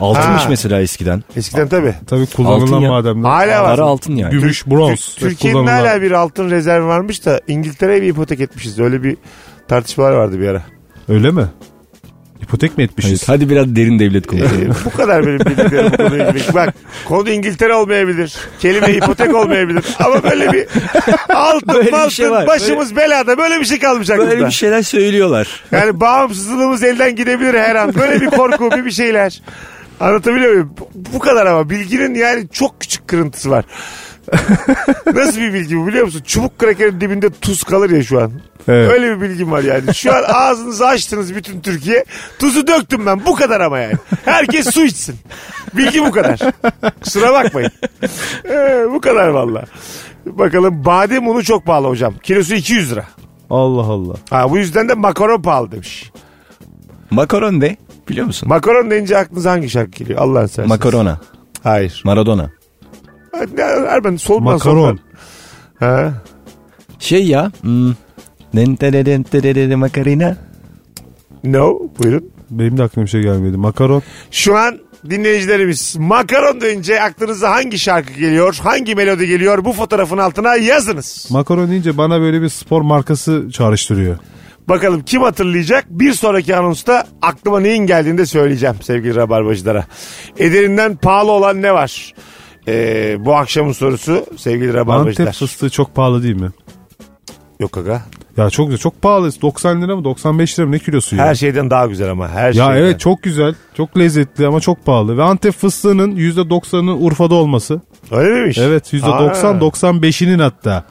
Altınmış 0.00 0.42
Ha. 0.42 0.46
mesela 0.48 0.80
eskiden. 0.80 1.22
Eskiden 1.36 1.68
tabii. 1.68 1.94
Tabii 2.06 2.26
kullanılan 2.26 2.60
Altın 2.66 2.80
ya. 2.80 2.90
mademler. 2.90 3.28
Hala 3.30 3.62
var. 3.64 3.76
Para 3.76 3.86
altın 3.86 4.16
yani. 4.16 4.30
Gümüş, 4.30 4.66
bronz. 4.66 5.14
Türkiye'nin 5.18 5.58
kullanılan. 5.58 5.86
hala 5.86 6.02
bir 6.02 6.10
altın 6.10 6.50
rezervi 6.50 6.86
varmış 6.86 7.26
da 7.26 7.40
İngiltere'ye 7.48 8.02
bir 8.02 8.08
ipotek 8.08 8.40
etmişiz. 8.40 8.78
Öyle 8.80 9.02
bir 9.02 9.16
tartışmalar 9.68 10.12
vardı 10.12 10.40
bir 10.40 10.48
ara. 10.48 10.62
Öyle 11.08 11.30
mi? 11.30 11.44
İpotek 12.42 12.78
mi 12.78 12.84
etmişiz? 12.84 13.10
Evet, 13.10 13.28
hadi 13.28 13.48
biraz 13.50 13.76
derin 13.76 13.98
devlet 13.98 14.26
konuşalım. 14.26 14.62
Ee, 14.62 14.84
bu 14.84 14.90
kadar 14.90 15.26
benim 15.26 15.38
bildiklerim 15.40 15.92
bu 15.92 15.96
konuyla 15.96 16.30
ilgili. 16.30 16.54
Bak 16.54 16.74
konu 17.08 17.30
İngiltere 17.30 17.74
olmayabilir. 17.74 18.34
Kelime 18.60 18.92
ipotek 18.92 19.34
olmayabilir. 19.34 19.84
Ama 20.04 20.22
böyle 20.22 20.52
bir 20.52 20.66
altın 21.34 21.74
Böyle 21.74 21.86
bir 21.86 21.92
maltın 21.92 22.08
şey 22.08 22.30
var. 22.30 22.46
başımız 22.46 22.96
belada. 22.96 23.38
Böyle 23.38 23.60
bir 23.60 23.64
şey 23.64 23.76
aklımda. 23.76 24.18
Böyle 24.18 24.46
bir 24.46 24.50
şeyler 24.50 24.82
söylüyorlar. 24.82 25.62
Yani 25.72 26.00
bağımsızlığımız 26.00 26.82
elden 26.82 27.16
gidebilir 27.16 27.54
her 27.54 27.74
an. 27.74 27.94
Böyle 27.94 28.20
bir 28.20 28.26
korku 28.26 28.70
bir 28.70 28.84
bir 28.84 28.90
şeyler. 28.90 29.42
Anlatabiliyor 30.00 30.52
muyum? 30.52 30.70
Bu- 30.94 31.18
kadar 31.18 31.46
ama 31.46 31.70
bilginin 31.70 32.14
yani 32.14 32.48
çok 32.52 32.80
küçük 32.80 33.08
kırıntısı 33.08 33.50
var. 33.50 33.64
Nasıl 35.14 35.40
bir 35.40 35.52
bilgi 35.52 35.76
bu 35.76 35.86
biliyor 35.86 36.04
musun? 36.04 36.22
Çubuk 36.26 36.58
krakerin 36.58 37.00
dibinde 37.00 37.30
tuz 37.30 37.64
kalır 37.64 37.90
ya 37.90 38.02
şu 38.02 38.20
an. 38.20 38.32
Evet. 38.68 38.90
Öyle 38.92 39.16
bir 39.16 39.20
bilgim 39.20 39.50
var 39.52 39.62
yani. 39.62 39.94
Şu 39.94 40.14
an 40.14 40.22
ağzınızı 40.26 40.86
açtınız 40.86 41.34
bütün 41.34 41.60
Türkiye. 41.60 42.04
Tuzu 42.38 42.66
döktüm 42.66 43.06
ben. 43.06 43.26
Bu 43.26 43.34
kadar 43.34 43.60
ama 43.60 43.78
yani. 43.78 43.94
Herkes 44.24 44.70
su 44.70 44.84
içsin. 44.84 45.16
Bilgi 45.74 46.04
bu 46.04 46.10
kadar. 46.12 46.38
Kusura 47.04 47.32
bakmayın. 47.32 47.70
Ee, 48.50 48.84
bu 48.92 49.00
kadar 49.00 49.28
valla. 49.28 49.64
Bakalım 50.26 50.84
badem 50.84 51.28
unu 51.28 51.44
çok 51.44 51.66
pahalı 51.66 51.86
hocam. 51.88 52.14
Kilosu 52.22 52.54
200 52.54 52.92
lira. 52.92 53.04
Allah 53.50 53.82
Allah. 53.82 54.14
Ha, 54.30 54.50
bu 54.50 54.58
yüzden 54.58 54.88
de 54.88 54.94
makaron 54.94 55.42
pahalı 55.42 55.72
demiş. 55.72 56.10
Makaron 57.10 57.60
de 57.60 57.76
biliyor 58.08 58.26
musun? 58.26 58.48
Makaron 58.48 58.90
deyince 58.90 59.18
aklınıza 59.18 59.50
hangi 59.50 59.70
şarkı 59.70 59.90
geliyor? 59.90 60.18
Allah'ın 60.18 60.46
seversen. 60.46 60.68
Makarona. 60.68 61.20
Hayır. 61.62 62.02
Maradona. 62.04 62.50
Ne- 63.54 63.62
Erben 63.62 64.16
solman 64.16 64.52
Makaron. 64.54 64.74
solman. 64.74 64.98
Ha? 65.80 66.12
Şey 66.98 67.26
ya. 67.26 67.52
Hmm. 67.60 67.94
Makarina. 69.76 70.36
No. 71.44 71.78
Buyurun. 71.98 72.30
Benim 72.50 72.78
de 72.78 72.82
aklıma 72.82 73.04
bir 73.06 73.10
şey 73.10 73.22
gelmedi. 73.22 73.56
Makaron. 73.56 74.02
Şu 74.30 74.56
an 74.56 74.78
dinleyicilerimiz 75.10 75.96
makaron 75.98 76.60
deyince 76.60 77.02
aklınıza 77.02 77.50
hangi 77.50 77.78
şarkı 77.78 78.12
geliyor? 78.12 78.58
Hangi 78.62 78.94
melodi 78.94 79.26
geliyor? 79.26 79.64
Bu 79.64 79.72
fotoğrafın 79.72 80.18
altına 80.18 80.56
yazınız. 80.56 81.28
Makaron 81.30 81.70
deyince 81.70 81.96
bana 81.96 82.20
böyle 82.20 82.42
bir 82.42 82.48
spor 82.48 82.82
markası 82.82 83.48
çağrıştırıyor. 83.52 84.16
Bakalım 84.68 85.02
kim 85.02 85.22
hatırlayacak? 85.22 85.84
Bir 85.90 86.12
sonraki 86.12 86.56
anonsta 86.56 87.04
aklıma 87.22 87.60
neyin 87.60 87.86
geldiğini 87.86 88.18
de 88.18 88.26
söyleyeceğim 88.26 88.76
sevgili 88.82 89.14
rabarbacılara. 89.14 89.84
Ederinden 90.38 90.96
pahalı 90.96 91.30
olan 91.32 91.62
ne 91.62 91.74
var? 91.74 92.14
Ee, 92.68 93.16
bu 93.18 93.36
akşamın 93.36 93.72
sorusu 93.72 94.26
sevgili 94.36 94.74
rabarbacılar. 94.74 95.26
Antep 95.26 95.38
fıstığı 95.38 95.70
çok 95.70 95.94
pahalı 95.94 96.22
değil 96.22 96.36
mi? 96.36 96.50
Yok 97.60 97.78
aga. 97.78 98.02
Ya 98.36 98.50
çok 98.50 98.66
güzel. 98.66 98.78
Çok 98.78 99.02
pahalı. 99.02 99.30
90 99.42 99.82
lira 99.82 99.96
mı 99.96 100.04
95 100.04 100.58
lira 100.58 100.66
mı 100.66 100.72
ne 100.72 100.78
kilosu 100.78 101.16
ya? 101.16 101.24
Her 101.26 101.34
şeyden 101.34 101.70
daha 101.70 101.86
güzel 101.86 102.10
ama. 102.10 102.28
Her 102.28 102.46
ya 102.46 102.52
şeyden. 102.52 102.76
evet 102.76 103.00
çok 103.00 103.22
güzel. 103.22 103.54
Çok 103.76 103.98
lezzetli 103.98 104.46
ama 104.46 104.60
çok 104.60 104.86
pahalı. 104.86 105.16
Ve 105.18 105.22
Antep 105.22 105.54
fıstığının 105.54 106.16
%90'ı 106.16 106.94
Urfa'da 106.94 107.34
olması. 107.34 107.80
Öyle 108.10 108.34
miymiş? 108.34 108.58
Evet 108.58 108.94
Aa. 108.94 108.96
%90 108.96 109.60
95'inin 109.60 110.38
hatta. 110.38 110.84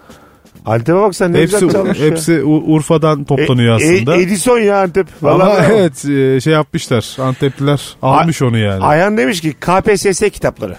Antep'e 0.65 0.95
bak 0.99 1.15
sen 1.15 1.33
ne 1.33 1.37
Hepsi 1.41 1.53
güzel 1.59 1.71
çalmış 1.71 1.99
ya. 1.99 2.05
hepsi 2.05 2.43
U- 2.43 2.73
Urfa'dan 2.73 3.23
toplanıyor 3.23 3.73
E- 3.73 3.75
aslında. 3.95 4.15
E- 4.17 4.21
Edison 4.21 4.59
ya 4.59 4.81
Antep. 4.81 5.07
Ama 5.21 5.31
Vallahi 5.39 5.69
bravo. 5.69 5.77
evet 5.77 6.05
e, 6.05 6.41
şey 6.41 6.53
yapmışlar. 6.53 7.17
Antepliler 7.19 7.95
almış 8.01 8.41
onu 8.41 8.57
yani. 8.57 8.83
Ayhan 8.83 9.17
demiş 9.17 9.41
ki 9.41 9.53
KPSS 9.53 10.29
kitapları. 10.29 10.75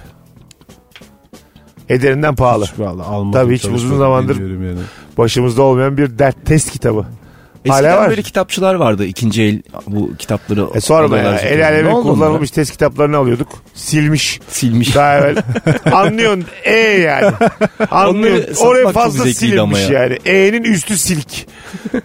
Ederinden 1.89 2.35
pahalı. 2.35 2.65
Vallahi 2.79 3.07
almadım, 3.07 3.33
Tabii 3.33 3.55
hiç 3.55 3.65
uzun 3.65 3.99
zamandır- 3.99 4.41
Yani. 4.41 4.79
Başımızda 5.19 5.63
olmayan 5.63 5.97
bir 5.97 6.19
dert 6.19 6.47
test 6.47 6.71
kitabı. 6.71 7.07
Hala 7.69 7.79
Eskiden 7.79 7.99
var. 7.99 8.11
böyle 8.11 8.23
kitapçılar 8.23 8.75
vardı. 8.75 9.05
ikinci 9.05 9.43
el 9.43 9.63
bu 9.87 10.17
kitapları. 10.19 10.67
E 10.75 10.81
sorma 10.81 11.19
ya. 11.19 11.39
El 11.39 11.87
onlara? 11.87 12.03
kullanılmış 12.03 12.51
test 12.51 12.73
kitaplarını 12.73 13.17
alıyorduk. 13.17 13.49
Silmiş. 13.75 14.41
Silmiş. 14.49 14.95
Daha 14.95 15.19
evvel. 15.19 15.37
Anlıyorsun 15.93 16.45
E 16.65 16.79
yani. 16.81 17.33
Anlıyorsun. 17.91 18.67
Oraya 18.67 18.89
fazla 18.89 19.25
silinmiş 19.27 19.91
ya. 19.91 20.03
yani. 20.03 20.19
E'nin 20.25 20.65
üstü 20.65 20.99
silk. 20.99 21.47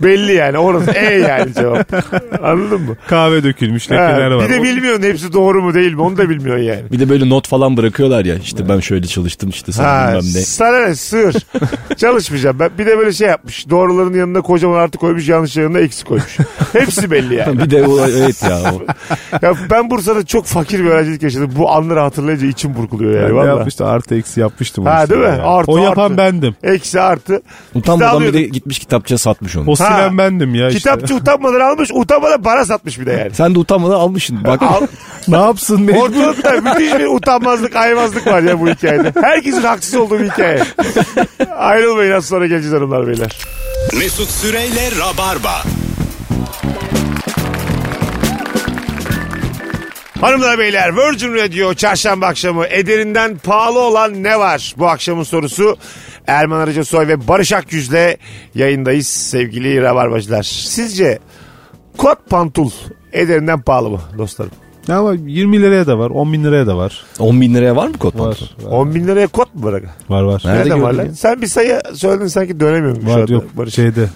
Belli 0.03 0.33
yani. 0.33 0.57
Orası 0.57 0.91
E 0.91 1.13
yani 1.17 1.53
cevap. 1.53 1.93
Anladın 2.43 2.81
mı? 2.81 2.95
Kahve 3.07 3.43
dökülmüş 3.43 3.89
Ha, 3.89 3.93
lekeler 3.95 4.31
var. 4.31 4.49
bir 4.49 4.53
de 4.53 4.63
bilmiyorsun 4.63 5.03
hepsi 5.03 5.33
doğru 5.33 5.61
mu 5.63 5.73
değil 5.73 5.93
mi 5.93 6.01
onu 6.01 6.17
da 6.17 6.29
bilmiyorsun 6.29 6.63
yani. 6.63 6.81
Bir 6.91 6.99
de 6.99 7.09
böyle 7.09 7.29
not 7.29 7.47
falan 7.47 7.77
bırakıyorlar 7.77 8.25
ya. 8.25 8.35
İşte 8.35 8.69
ben 8.69 8.79
şöyle 8.79 9.07
çalıştım 9.07 9.49
işte 9.49 9.71
Ha, 9.71 10.07
bilmem 10.07 10.23
ne. 10.35 10.41
sana 10.41 10.79
ne 10.87 10.95
sığır. 10.95 11.35
Çalışmayacağım 11.97 12.59
ben. 12.59 12.69
Bir 12.79 12.85
de 12.85 12.97
böyle 12.97 13.13
şey 13.13 13.27
yapmış. 13.27 13.69
Doğruların 13.69 14.13
yanında 14.13 14.41
kocaman 14.41 14.77
artı 14.77 14.97
koymuş 14.97 15.29
yanlışların 15.29 15.50
yanında 15.57 15.79
eksi 15.79 16.05
koymuş. 16.05 16.37
Hepsi 16.73 17.11
belli 17.11 17.35
yani. 17.35 17.59
bir 17.59 17.69
de 17.69 17.83
o 17.87 17.99
evet 18.07 18.43
ya. 18.43 18.57
O. 18.73 18.81
ya 19.41 19.53
ben 19.69 19.89
Bursa'da 19.89 20.25
çok 20.25 20.45
fakir 20.45 20.79
bir 20.79 20.89
öğrencilik 20.89 21.23
yaşadım. 21.23 21.51
Bu 21.55 21.71
anları 21.71 21.99
hatırlayınca 21.99 22.47
içim 22.47 22.75
burkuluyor 22.75 23.13
yani. 23.13 23.23
Ben 23.23 23.29
de 23.29 23.33
Vallahi. 23.35 23.47
yapmıştı 23.57 23.85
artı 23.85 24.15
eksi 24.15 24.39
yapmıştım. 24.39 24.85
Ha, 24.85 25.09
değil 25.09 25.21
mi? 25.21 25.27
ya. 25.27 25.43
Artı, 25.43 25.71
o 25.71 25.77
yapan 25.77 26.03
artı. 26.03 26.17
bendim. 26.17 26.55
Eksi 26.63 27.01
artı. 27.01 27.41
Utanmadan 27.75 28.21
bir 28.21 28.33
de 28.33 28.41
gitmiş 28.43 28.79
kitapçıya 28.79 29.17
satmış 29.17 29.55
onu. 29.55 29.69
O 29.71 29.75
silen 29.75 30.17
bendim 30.17 30.55
ya 30.55 30.67
işte. 30.67 30.77
Kitapçı 30.79 31.15
utanmadan 31.15 31.59
almış 31.59 31.89
utanmadan 31.93 32.41
para 32.41 32.65
satmış 32.65 32.99
bir 32.99 33.05
de 33.05 33.11
yani. 33.11 33.31
Sen 33.33 33.55
de 33.55 33.59
utanmadan 33.59 33.95
almışsın. 33.95 34.43
Bak 34.43 34.61
Al, 34.61 34.81
ne 35.27 35.37
yapsın 35.37 35.81
mecbur. 35.81 36.01
ortalıkta 36.01 36.51
müthiş 36.51 36.93
bir 36.99 37.05
utanmazlık, 37.15 37.75
aymazlık 37.75 38.27
var 38.27 38.41
ya 38.41 38.59
bu 38.59 38.67
hikayede. 38.69 39.11
Herkesin 39.21 39.61
haksız 39.61 39.95
olduğu 39.95 40.19
bir 40.19 40.29
hikaye. 40.29 40.61
Ayrılmayın 41.57 42.11
az 42.11 42.25
sonra 42.25 42.47
geleceğiz 42.47 42.75
hanımlar 42.75 43.07
beyler. 43.07 43.37
Mesut 43.89 44.29
Süreyle 44.29 44.89
Rabarba. 44.99 45.63
Hanımlar 50.21 50.59
beyler 50.59 50.97
Virgin 50.97 51.35
Radio 51.35 51.73
çarşamba 51.73 52.27
akşamı 52.27 52.65
ederinden 52.65 53.37
pahalı 53.37 53.79
olan 53.79 54.23
ne 54.23 54.39
var? 54.39 54.75
Bu 54.77 54.87
akşamın 54.87 55.23
sorusu 55.23 55.77
Erman 56.27 56.59
Arıca 56.59 56.85
Soy 56.85 57.07
ve 57.07 57.27
Barış 57.27 57.53
Akyüz'le 57.53 58.17
yayındayız 58.55 59.07
sevgili 59.07 59.81
rabarbacılar. 59.81 60.43
Sizce 60.43 61.19
kot 61.97 62.29
pantul 62.29 62.71
ederinden 63.13 63.61
pahalı 63.61 63.89
mı 63.89 64.01
dostlarım? 64.17 64.51
Ya 64.87 64.97
Ama 64.99 65.13
20 65.13 65.61
liraya 65.61 65.87
da 65.87 65.99
var 65.99 66.09
10 66.09 66.33
bin 66.33 66.43
liraya 66.43 66.67
da 66.67 66.77
var. 66.77 67.01
10 67.19 67.41
bin 67.41 67.53
liraya 67.53 67.75
var 67.75 67.87
mı 67.87 67.97
kot 67.97 68.15
Var. 68.19 68.37
pantolon? 68.39 68.71
Var 68.71 68.77
10 68.77 68.95
bin 68.95 69.07
liraya 69.07 69.27
kot 69.27 69.55
mu 69.55 69.63
bırak? 69.63 69.83
var. 70.09 70.21
var. 70.23 70.41
Nerede 70.45 70.59
Nereden 70.59 70.81
var 70.81 70.91
gördün 70.91 71.03
lan? 71.03 71.05
ya? 71.09 71.13
Sen 71.15 71.41
bir 71.41 71.47
sayı 71.47 71.79
söyledin 71.93 72.27
sanki 72.27 72.59
dönemiyorum 72.59 73.01
şu 73.01 73.07
Var 73.09 73.19
anda 73.19 73.33
yok 73.33 73.43
Barış. 73.57 73.73
şeyde. 73.73 74.09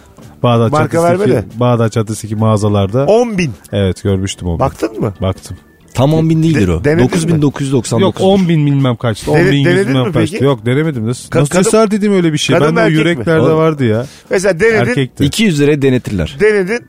Bağdat 0.43 0.71
Marka 0.71 1.01
Caddesi'ndeki, 1.01 1.59
Bağdat 1.59 1.91
Caddesi'ndeki 1.91 2.35
mağazalarda. 2.35 3.05
10 3.05 3.37
bin. 3.37 3.51
Evet 3.71 4.03
görmüştüm 4.03 4.47
onu. 4.47 4.59
Baktın 4.59 4.99
mı? 4.99 5.13
Baktım. 5.21 5.57
Tam 5.93 6.13
10 6.13 6.29
bin 6.29 6.43
değildir 6.43 6.67
De- 6.67 6.71
o. 6.71 6.83
denedin 6.83 6.97
mi? 7.05 7.41
9999. 7.41 8.01
Yok 8.01 8.15
10 8.21 8.49
bin 8.49 8.65
bilmem 8.65 8.95
kaçtı. 8.95 9.31
10 9.31 9.35
Dene- 9.37 9.51
bin 9.51 9.57
100 9.57 9.65
denedin 9.65 9.87
bilmem 9.89 10.07
mi 10.07 10.13
kaçtı. 10.13 10.31
peki? 10.33 10.43
Yok 10.45 10.65
denemedim. 10.65 11.07
Nasıl, 11.07 11.29
Ka- 11.29 11.39
nasıl 11.39 11.51
kadın- 11.51 11.63
cesaret 11.63 11.93
edeyim 11.93 12.13
öyle 12.15 12.33
bir 12.33 12.37
şey? 12.37 12.57
kadın 12.57 12.75
Ben 12.75 12.85
de 12.85 12.89
mi? 12.89 12.95
yüreklerde 12.95 13.39
Oğlum. 13.41 13.57
vardı 13.57 13.85
ya. 13.85 14.05
Mesela 14.29 14.59
denedin. 14.59 14.75
Erkekti. 14.89 15.25
200 15.25 15.59
liraya 15.61 15.81
denetirler. 15.81 16.37
Denedin. 16.39 16.79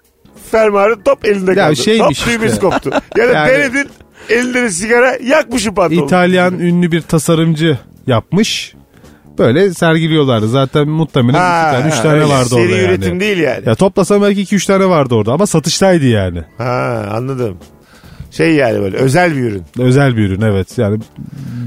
Fermuarı 0.51 1.03
top 1.05 1.25
elinde 1.25 1.51
Ya 1.51 1.57
kaldı. 1.57 1.77
şeymiş 1.77 2.19
top 2.25 2.29
düğmesi 2.35 2.55
işte. 2.55 2.61
koptu. 2.69 2.91
Ya 3.17 3.29
da 3.29 3.33
Yani- 3.33 3.49
denedin. 3.53 3.89
Elinde 4.31 4.63
de 4.63 4.71
sigara 4.71 5.17
yakmışım 5.25 5.75
pantolonu. 5.75 6.05
İtalyan 6.07 6.59
ünlü 6.59 6.93
bir 6.93 7.01
tasarımcı 7.01 7.79
yapmış. 8.07 8.75
Böyle 9.39 9.75
sergiliyorlardı. 9.75 10.49
Zaten 10.49 10.89
muhtemelen 10.89 11.39
Ha, 11.39 11.69
iki 11.73 11.77
tane, 11.83 11.93
üç 11.95 12.01
tane 12.01 12.29
vardı 12.35 12.49
seri 12.49 12.61
orada 12.61 12.77
yani. 12.77 12.85
üretim 12.89 13.21
değil 13.21 13.39
yani. 13.39 13.63
Ya 13.67 13.75
toplasam 13.75 14.23
belki 14.23 14.41
iki 14.41 14.57
üç 14.57 14.67
tane 14.67 14.89
vardı 14.89 15.15
orada 15.15 15.33
ama 15.33 15.47
satıştaydı 15.47 16.07
yani. 16.07 16.43
Ha 16.59 17.05
anladım. 17.13 17.57
Şey 18.31 18.55
yani 18.55 18.81
böyle 18.81 18.97
özel 18.97 19.37
bir 19.37 19.41
ürün. 19.41 19.63
Özel 19.79 20.17
bir 20.17 20.23
ürün 20.29 20.41
evet. 20.41 20.79
Yani 20.79 20.99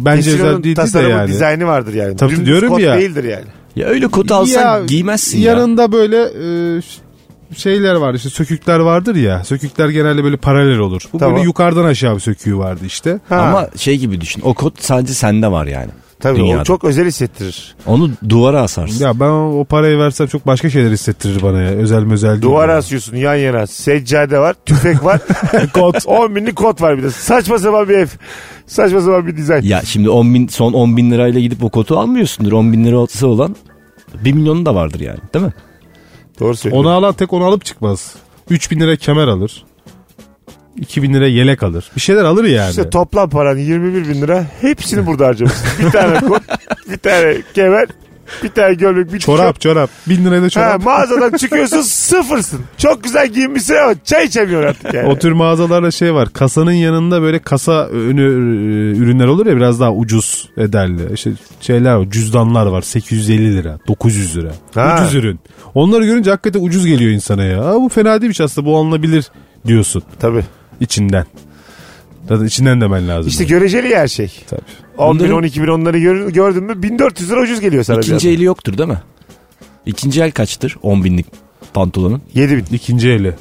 bence 0.05 0.21
Kesin 0.31 0.37
özel 0.45 0.53
değildi 0.63 0.69
de 0.69 0.73
tasarımı 0.81 1.09
yani. 1.11 1.27
dizaynı 1.31 1.67
vardır 1.67 1.93
yani. 1.93 2.15
Tabii 2.17 2.31
Dümdüz 2.31 2.45
diyorum 2.47 2.79
ya. 2.79 2.97
değildir 2.97 3.23
yani. 3.23 3.45
Ya 3.75 3.87
öyle 3.87 4.07
kot 4.07 4.31
alsan 4.31 4.61
Ya, 4.79 4.85
giymezsin 4.85 5.37
ya. 5.39 5.51
Yanında 5.51 5.91
böyle 5.91 6.17
e, 6.77 6.81
şeyler 7.55 7.95
var 7.95 8.13
işte 8.13 8.29
sökükler 8.29 8.79
vardır 8.79 9.15
ya. 9.15 9.43
Sökükler 9.43 9.89
genelde 9.89 10.23
böyle 10.23 10.37
paralel 10.37 10.77
olur. 10.77 11.01
Bu 11.13 11.17
Tamam. 11.17 11.35
böyle 11.35 11.45
yukarıdan 11.45 11.85
aşağı 11.85 12.15
bir 12.15 12.19
söküğü 12.19 12.57
vardı 12.57 12.81
işte. 12.85 13.19
Ha, 13.29 13.35
Ama 13.35 13.67
şey 13.77 13.97
gibi 13.97 14.21
düşün. 14.21 14.41
O 14.45 14.53
kot 14.53 14.81
sadece 14.83 15.13
sende 15.13 15.51
var 15.51 15.65
yani. 15.67 15.89
tabii 16.19 16.37
dünyada. 16.37 16.61
o 16.61 16.63
çok 16.63 16.83
özel 16.83 17.05
hissettirir. 17.07 17.75
Onu 17.85 18.09
duvara 18.29 18.61
asarsın. 18.61 19.05
Ya 19.05 19.19
ben 19.19 19.29
o 19.29 19.65
parayı 19.69 19.97
versem 19.99 20.27
çok 20.27 20.47
başka 20.47 20.69
şeyler 20.69 20.91
hissettirir 20.91 21.41
bana 21.41 21.61
ya. 21.61 21.69
Özel 21.69 22.03
mi 22.03 22.13
özel 22.13 22.31
değil. 22.31 22.41
Duvara 22.41 22.71
yani. 22.71 22.79
asıyorsun 22.79 23.15
yan 23.15 23.35
yana. 23.35 23.67
Seccade 23.67 24.39
var, 24.39 24.55
tüfek 24.65 25.03
var. 25.03 25.21
kot. 25.73 25.95
10 26.05 26.35
binlik 26.35 26.55
kot 26.55 26.81
var 26.81 26.97
bir 26.97 27.03
de. 27.03 27.09
Saçma 27.11 27.59
sapan 27.59 27.89
bir 27.89 27.93
ev. 27.97 28.07
Saçma 28.67 29.01
sapan 29.01 29.27
bir 29.27 29.37
dizayn. 29.37 29.61
Ya 29.63 29.81
şimdi 29.85 30.09
10 30.09 30.33
bin, 30.33 30.47
son 30.47 30.73
10 30.73 30.97
bin 30.97 31.11
lirayla 31.11 31.39
gidip 31.39 31.63
o 31.63 31.69
kotu 31.69 31.99
almıyorsundur. 31.99 32.51
10 32.51 32.73
bin 32.73 32.85
lirası 32.85 33.27
olan 33.27 33.55
1 34.25 34.33
milyonu 34.33 34.65
da 34.65 34.75
vardır 34.75 34.99
yani 34.99 35.19
değil 35.33 35.45
mi? 35.45 35.53
Doğru 36.39 36.55
söylüyorsun. 36.55 36.85
Onu 36.89 36.95
alan 36.95 37.13
tek 37.13 37.33
onu 37.33 37.43
alıp 37.45 37.65
çıkmaz. 37.65 38.13
3000 38.49 38.79
lira 38.79 38.95
kemer 38.95 39.27
alır. 39.27 39.63
2000 40.77 41.13
lira 41.13 41.27
yelek 41.27 41.63
alır. 41.63 41.91
Bir 41.95 42.01
şeyler 42.01 42.23
alır 42.23 42.43
yani. 42.43 42.69
İşte 42.69 42.89
toplam 42.89 43.29
paran 43.29 43.57
21 43.57 44.09
bin 44.09 44.21
lira. 44.21 44.45
Hepsini 44.61 45.05
burada 45.05 45.27
harcamışsın. 45.27 45.67
bir 45.85 45.91
tane 45.91 46.19
kot, 46.19 46.41
bir 46.91 46.97
tane 46.97 47.37
kemer, 47.53 47.87
bir 48.43 48.49
tane 48.49 48.73
gömlek, 48.73 49.13
bir 49.13 49.19
çorap 49.19 49.61
çorap. 49.61 49.89
1000 50.07 50.25
liraya 50.25 50.39
da 50.41 50.45
Ha, 50.45 50.49
çorap. 50.49 50.85
mağazadan 50.85 51.37
çıkıyorsun 51.37 51.81
sıfırsın. 51.81 52.59
Çok 52.77 53.03
güzel 53.03 53.27
giyinmişsin 53.27 53.75
ama 53.75 53.93
çay 54.05 54.25
içemiyor 54.25 54.63
artık 54.63 54.93
yani. 54.93 55.07
O 55.07 55.17
tür 55.19 55.31
mağazalarda 55.31 55.91
şey 55.91 56.13
var. 56.13 56.29
Kasanın 56.33 56.71
yanında 56.71 57.21
böyle 57.21 57.39
kasa 57.39 57.85
önü 57.87 58.21
e, 58.21 58.97
ürünler 58.99 59.27
olur 59.27 59.45
ya 59.45 59.55
biraz 59.55 59.79
daha 59.79 59.93
ucuz 59.93 60.49
ederli. 60.57 61.13
İşte 61.13 61.31
şeyler 61.61 61.93
var. 61.93 62.07
Cüzdanlar 62.11 62.65
var. 62.65 62.81
850 62.81 63.55
lira. 63.57 63.79
900 63.87 64.37
lira. 64.37 64.51
Ha. 64.75 64.97
Ucuz 65.01 65.15
ürün. 65.15 65.39
Onları 65.75 66.05
görünce 66.05 66.29
hakikaten 66.29 66.63
ucuz 66.63 66.85
geliyor 66.85 67.11
insana 67.11 67.43
ya. 67.43 67.61
Aa, 67.65 67.81
bu 67.81 67.89
fena 67.89 68.21
değilmiş 68.21 68.41
aslında 68.41 68.67
bu 68.67 68.77
alınabilir 68.77 69.31
diyorsun 69.67 70.03
Tabii. 70.19 70.43
içinden. 70.79 71.25
Zaten 72.29 72.45
içinden 72.45 72.81
demen 72.81 73.07
lazım. 73.07 73.29
İşte 73.29 73.43
yani. 73.43 73.49
göreceli 73.49 73.95
her 73.95 74.07
şey. 74.07 74.31
Tabii. 74.49 74.61
10 74.97 75.13
bin 75.13 75.19
Bunların- 75.19 75.37
12 75.37 75.61
bin 75.63 75.67
onları 75.67 75.99
gör, 75.99 76.29
gördün 76.29 76.63
mü 76.63 76.83
1400 76.83 77.29
lira 77.31 77.41
ucuz 77.41 77.59
geliyor 77.59 77.83
sana. 77.83 77.99
İkinci 77.99 78.29
eli 78.29 78.43
yoktur 78.43 78.77
değil 78.77 78.89
mi? 78.89 79.01
İkinci 79.85 80.21
el 80.21 80.31
kaçtır 80.31 80.77
10 80.81 81.03
binlik 81.03 81.25
pantolonun? 81.73 82.21
7 82.33 82.57
bin 82.57 82.65
İkinci 82.75 83.09
eli. 83.09 83.33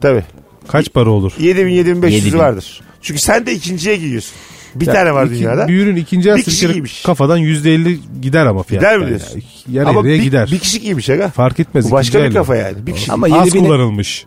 tabii. 0.00 0.24
Kaç 0.68 0.92
para 0.92 1.10
olur? 1.10 1.32
7 1.38 1.66
bin 1.66 1.70
7500 1.72 2.24
Yedi 2.24 2.34
bin. 2.34 2.38
vardır. 2.40 2.80
Çünkü 3.02 3.20
sen 3.20 3.46
de 3.46 3.52
ikinciye 3.52 3.96
giyiyorsun. 3.96 4.34
Bir 4.80 4.86
Ya 4.86 4.92
tane 4.92 5.14
var 5.14 5.26
iki- 5.26 5.34
dünyada. 5.34 5.68
Bir 5.68 5.78
ürün 5.82 5.96
ikinci 5.96 6.30
el 6.30 6.36
Bir 6.36 6.42
kişi 6.42 6.72
giymiş. 6.72 7.02
kafadan 7.02 7.38
%50 7.38 7.98
gider 8.22 8.46
ama 8.46 8.62
fiyat. 8.62 8.82
Gider 8.82 8.98
mi 8.98 9.08
diyorsun? 9.08 9.42
Yarı 9.72 9.88
Ama 9.88 9.98
yarıya 10.00 10.14
bir, 10.18 10.22
gider. 10.22 10.48
bir 10.52 10.58
kişi 10.58 10.80
giymiş 10.80 11.10
aga. 11.10 11.28
Fark 11.28 11.60
etmez. 11.60 11.86
Bu 11.86 11.90
başka 11.90 12.18
ikinci 12.18 12.30
bir 12.30 12.34
kafa 12.38 12.56
yani. 12.56 12.86
Bir 12.86 12.92
kişi. 12.94 13.12
Ama 13.12 13.26
Az 13.32 13.46
7 13.46 13.54
bin, 13.58 13.64
kullanılmış. 13.64 14.26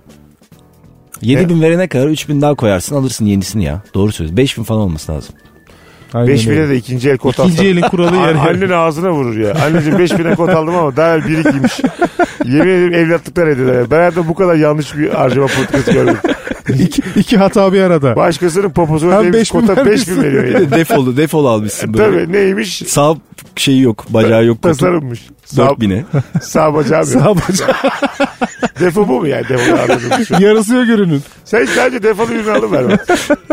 7 1.22 1.50
bin 1.50 1.62
verene 1.62 1.88
kadar 1.88 2.08
3 2.08 2.30
bin 2.30 2.42
daha 2.42 2.56
koyarsın 2.56 2.96
alırsın 2.96 3.26
yenisini 3.26 3.64
ya. 3.64 3.82
Doğru 3.94 4.12
söylüyorsun. 4.12 4.38
5 4.38 4.58
bin 4.58 4.64
falan 4.64 4.82
olması 4.82 5.12
lazım. 5.12 5.36
Aynen 6.14 6.28
5 6.28 6.48
öyle. 6.48 6.60
bine 6.62 6.70
de 6.70 6.76
ikinci 6.78 7.10
el 7.10 7.18
kot 7.18 7.34
İkinci 7.34 7.52
alsan. 7.54 7.66
elin 7.66 7.82
kuralı 7.82 8.16
yer 8.16 8.28
yer. 8.36 8.36
Annen 8.36 8.70
ağzına 8.70 9.12
vurur 9.12 9.38
ya. 9.38 9.54
Anneciğim 9.66 10.00
5 10.00 10.20
bine 10.20 10.36
kot 10.36 10.50
aldım 10.50 10.76
ama 10.76 10.96
daha 10.96 11.18
biri 11.18 11.44
giymiş. 11.52 11.80
Yemin 12.46 12.68
ederim 12.70 12.94
evlatlıklar 12.94 13.48
ediyorlar. 13.48 13.92
Ben 13.92 13.96
hayatımda 13.98 14.28
bu 14.28 14.36
kadar 14.36 14.56
yanlış 14.56 14.98
bir 14.98 15.10
harcama 15.10 15.48
politikası 15.48 15.92
görmedim. 15.92 16.20
İki, 16.74 17.02
iki 17.16 17.38
hata 17.38 17.74
bir 17.74 17.82
arada. 17.82 18.16
Başkasının 18.16 18.70
poposuna 18.70 19.24
demiş 19.24 19.34
beş 19.34 19.54
bin 19.54 19.60
kota 19.60 19.76
5 19.76 19.78
bin 19.86 19.86
vermişsin. 19.86 20.24
veriyor 20.24 20.44
yani. 20.46 20.72
defolu 20.76 21.18
defolu 21.18 21.50
almışsın 21.50 21.94
böyle. 21.94 22.24
Tabii 22.26 22.34
neymiş? 22.34 22.84
Sağ 22.88 23.16
şeyi 23.56 23.82
yok 23.82 24.06
bacağı 24.10 24.46
yok. 24.46 24.62
Tasarımmış. 24.62 25.28
Sağ, 25.46 25.70
4 25.70 25.80
bine. 25.80 26.06
sağ 26.42 26.74
bacağım 26.74 27.02
yok. 27.14 27.22
Sağ 27.24 27.36
bacağı 27.36 27.70
Defo 28.80 29.08
bu 29.08 29.20
mu 29.20 29.28
yani? 29.28 29.50
Defo 29.50 29.76
an. 29.76 30.40
yarısı 30.40 30.76
yok 30.76 30.88
ürünün. 30.88 31.22
Sen 31.46 31.66
sadece 31.66 32.04
defolu 32.04 32.34
ürünü 32.34 32.52
alıver. 32.52 32.90
bak. 32.90 33.08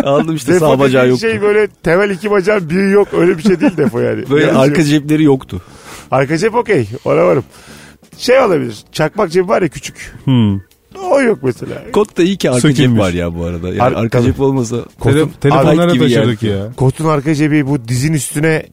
Aldım 0.05 0.37
işte 0.37 0.53
Defo 0.53 0.67
sağ 0.67 0.79
bacağı 0.79 1.09
yok. 1.09 1.19
şey 1.21 1.43
böyle 1.43 1.67
temel 1.83 2.11
iki 2.11 2.31
bacağın 2.31 2.71
biri 2.71 2.91
yok. 2.91 3.09
Öyle 3.13 3.39
bir 3.39 3.43
şey 3.43 3.61
değil 3.61 3.77
defo 3.77 4.01
yani. 4.01 4.31
Böyle 4.31 4.47
Yanlış 4.47 4.69
arka 4.69 4.81
yok. 4.81 4.89
cepleri 4.91 5.25
yoktu. 5.25 5.63
Arka 6.11 6.39
cep 6.39 6.55
okey. 6.55 6.89
Ona 7.05 7.27
varım. 7.27 7.45
Şey 8.19 8.41
olabilir. 8.41 8.77
Çakmak 8.93 9.31
cebi 9.31 9.49
var 9.49 9.63
ya 9.63 9.69
küçük. 9.69 10.15
Hmm. 10.25 10.61
O 11.11 11.21
yok 11.21 11.39
mesela. 11.43 11.75
Kot 11.93 12.19
da 12.19 12.23
iyi 12.23 12.37
ki 12.37 12.51
arka 12.51 12.61
Sökülmüş. 12.61 12.91
cep 12.91 12.99
var 12.99 13.13
ya 13.13 13.35
bu 13.35 13.45
arada. 13.45 13.69
Yani 13.69 13.83
Ar- 13.83 13.93
arka 13.93 14.19
tabii. 14.19 14.27
cep 14.27 14.41
olmasa 14.41 14.77
Tele, 15.03 15.25
telefonlara 15.41 15.93
gibi 15.93 16.05
taşıdık 16.15 16.43
ya. 16.43 16.73
Kotun 16.77 17.05
arka 17.05 17.35
cebi 17.35 17.67
bu 17.67 17.89
dizin 17.89 18.13
üstüne 18.13 18.67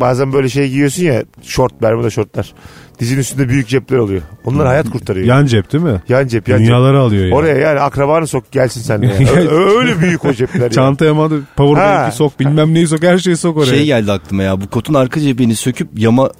bazen 0.00 0.32
böyle 0.32 0.48
şey 0.48 0.68
giyiyorsun 0.68 1.02
ya 1.02 1.24
şort 1.42 1.82
bermuda 1.82 2.10
şortlar. 2.10 2.54
Dizin 3.00 3.18
üstünde 3.18 3.48
büyük 3.48 3.68
cepler 3.68 3.98
oluyor. 3.98 4.22
Onlar 4.44 4.66
hayat 4.66 4.90
kurtarıyor. 4.90 5.26
Yan, 5.26 5.36
Yan 5.36 5.46
cep 5.46 5.72
değil 5.72 5.84
mi? 5.84 6.00
cep 6.08 6.10
yan 6.10 6.28
cep. 6.28 6.46
Dünyaları 6.46 6.98
alıyor 7.00 7.26
ya. 7.26 7.34
Oraya 7.36 7.56
yani 7.56 7.80
akrabanı 7.80 8.26
sok 8.26 8.52
gelsin 8.52 8.80
sen 8.80 9.02
de. 9.02 9.06
Ö- 9.50 9.78
Öyle 9.78 10.00
büyük 10.00 10.24
o 10.24 10.32
cepler 10.32 10.60
ya. 10.62 10.70
Çantaya 10.70 11.14
mı 11.14 11.22
Ha. 11.22 11.28
powerbank'i 11.56 12.16
sok 12.16 12.40
bilmem 12.40 12.74
neyi 12.74 12.86
sok 12.86 13.02
her 13.02 13.18
şeyi 13.18 13.36
sok 13.36 13.56
oraya. 13.56 13.66
şey 13.66 13.84
geldi 13.84 14.12
aklıma 14.12 14.42
ya. 14.42 14.60
Bu 14.60 14.70
kotun 14.70 14.94
arka 14.94 15.20
cebini 15.20 15.56
söküp 15.56 15.88
yama 15.96 16.30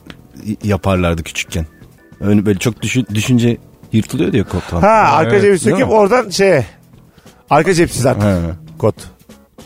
yaparlardı 0.65 1.23
küçükken. 1.23 1.67
Öyle 2.21 2.47
böyle 2.47 2.59
çok 2.59 2.83
düşün, 2.83 3.07
düşünce 3.15 3.57
yırtılıyor 3.97 4.33
diyor 4.33 4.47
kot. 4.47 4.73
Ha 4.73 4.87
arka 4.89 5.31
Evet, 5.37 5.43
cebi 5.43 5.59
söküp 5.59 5.91
oradan 5.91 6.31
şeye. 6.31 6.67
Arka 7.51 7.75
cepsiz 7.75 8.07
at. 8.07 8.23
Ha. 8.23 8.39
Kot. 8.79 8.95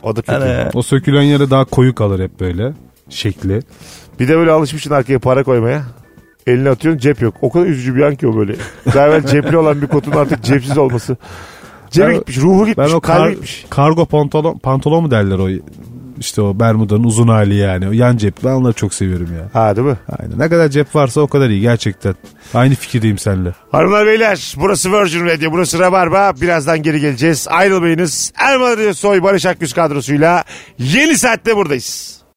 O 0.03 0.17
da 0.17 0.23
kötü. 0.23 0.33
Hani- 0.39 0.71
O 0.75 0.83
sökülen 0.83 1.23
yere 1.23 1.51
daha 1.51 1.65
koyu 1.65 1.95
kalır 1.95 2.21
hep 2.25 2.41
böyle. 2.41 2.73
Şekli. 3.09 3.61
Bir 4.21 4.29
de 4.29 4.37
böyle 4.37 4.51
alışmışsın 4.51 4.91
arkaya 4.91 5.19
para 5.19 5.43
koymaya. 5.45 5.83
Eline 6.47 6.71
atıyorsun 6.71 6.99
cep 7.01 7.23
yok. 7.23 7.35
O 7.41 7.51
kadar 7.51 7.67
üzücü 7.67 7.97
bir 7.97 8.03
an 8.03 8.15
ki 8.17 8.27
o 8.27 8.37
böyle. 8.37 8.55
Daha 8.95 9.07
evvel 9.07 9.27
cepli 9.27 9.57
olan 9.57 9.83
bir 9.83 9.87
kotun 9.87 10.13
artık 10.13 10.43
cepsiz 10.45 10.79
olması. 10.79 11.17
Cebi 11.91 12.09
Ben- 12.09 12.15
gitmiş, 12.15 12.39
ruhu 12.39 12.61
Ben 12.63 12.67
gitmiş, 12.69 12.93
o 12.95 13.01
kalbi 13.01 13.19
kar- 13.23 13.31
gitmiş. 13.31 13.67
kargo 13.71 14.07
pantolon, 14.07 14.59
pantolon 14.59 15.03
mu 15.03 15.11
derler 15.11 15.39
o 15.39 15.49
işte 16.21 16.43
o 16.43 16.61
Bermuda'nın 16.61 17.05
uzun 17.05 17.29
hali 17.29 17.55
yani. 17.55 17.89
O 17.89 17.93
yan 17.93 18.17
cep. 18.17 18.35
Ben 18.45 18.51
onları 18.51 18.73
çok 18.73 18.95
seviyorum 18.95 19.29
ya. 19.39 19.61
Ha 19.61 19.77
değil 19.77 19.87
mi? 19.87 19.97
Aynen. 20.19 20.39
Ne 20.39 20.49
kadar 20.49 20.69
cep 20.69 20.95
varsa 20.95 21.21
o 21.21 21.27
kadar 21.27 21.49
iyi 21.49 21.61
gerçekten. 21.61 22.15
Aynı 22.55 22.75
fikirdeyim 22.75 23.19
seninle. 23.19 23.55
Hanımlar 23.73 24.07
beyler 24.07 24.55
burası 24.57 24.93
Virgin 24.93 25.27
Radio 25.27 25.53
burası 25.53 25.79
Rabarba 25.79 26.33
birazdan 26.41 26.83
geri 26.83 27.01
geleceğiz 27.01 27.47
ayrılmayınız 27.51 28.33
Erman 28.37 28.93
Soy 28.93 29.23
Barış 29.23 29.47
Akgüz 29.47 29.73
kadrosuyla 29.73 30.45
yeni 30.79 31.19
saatte 31.19 31.57
buradayız. 31.57 32.20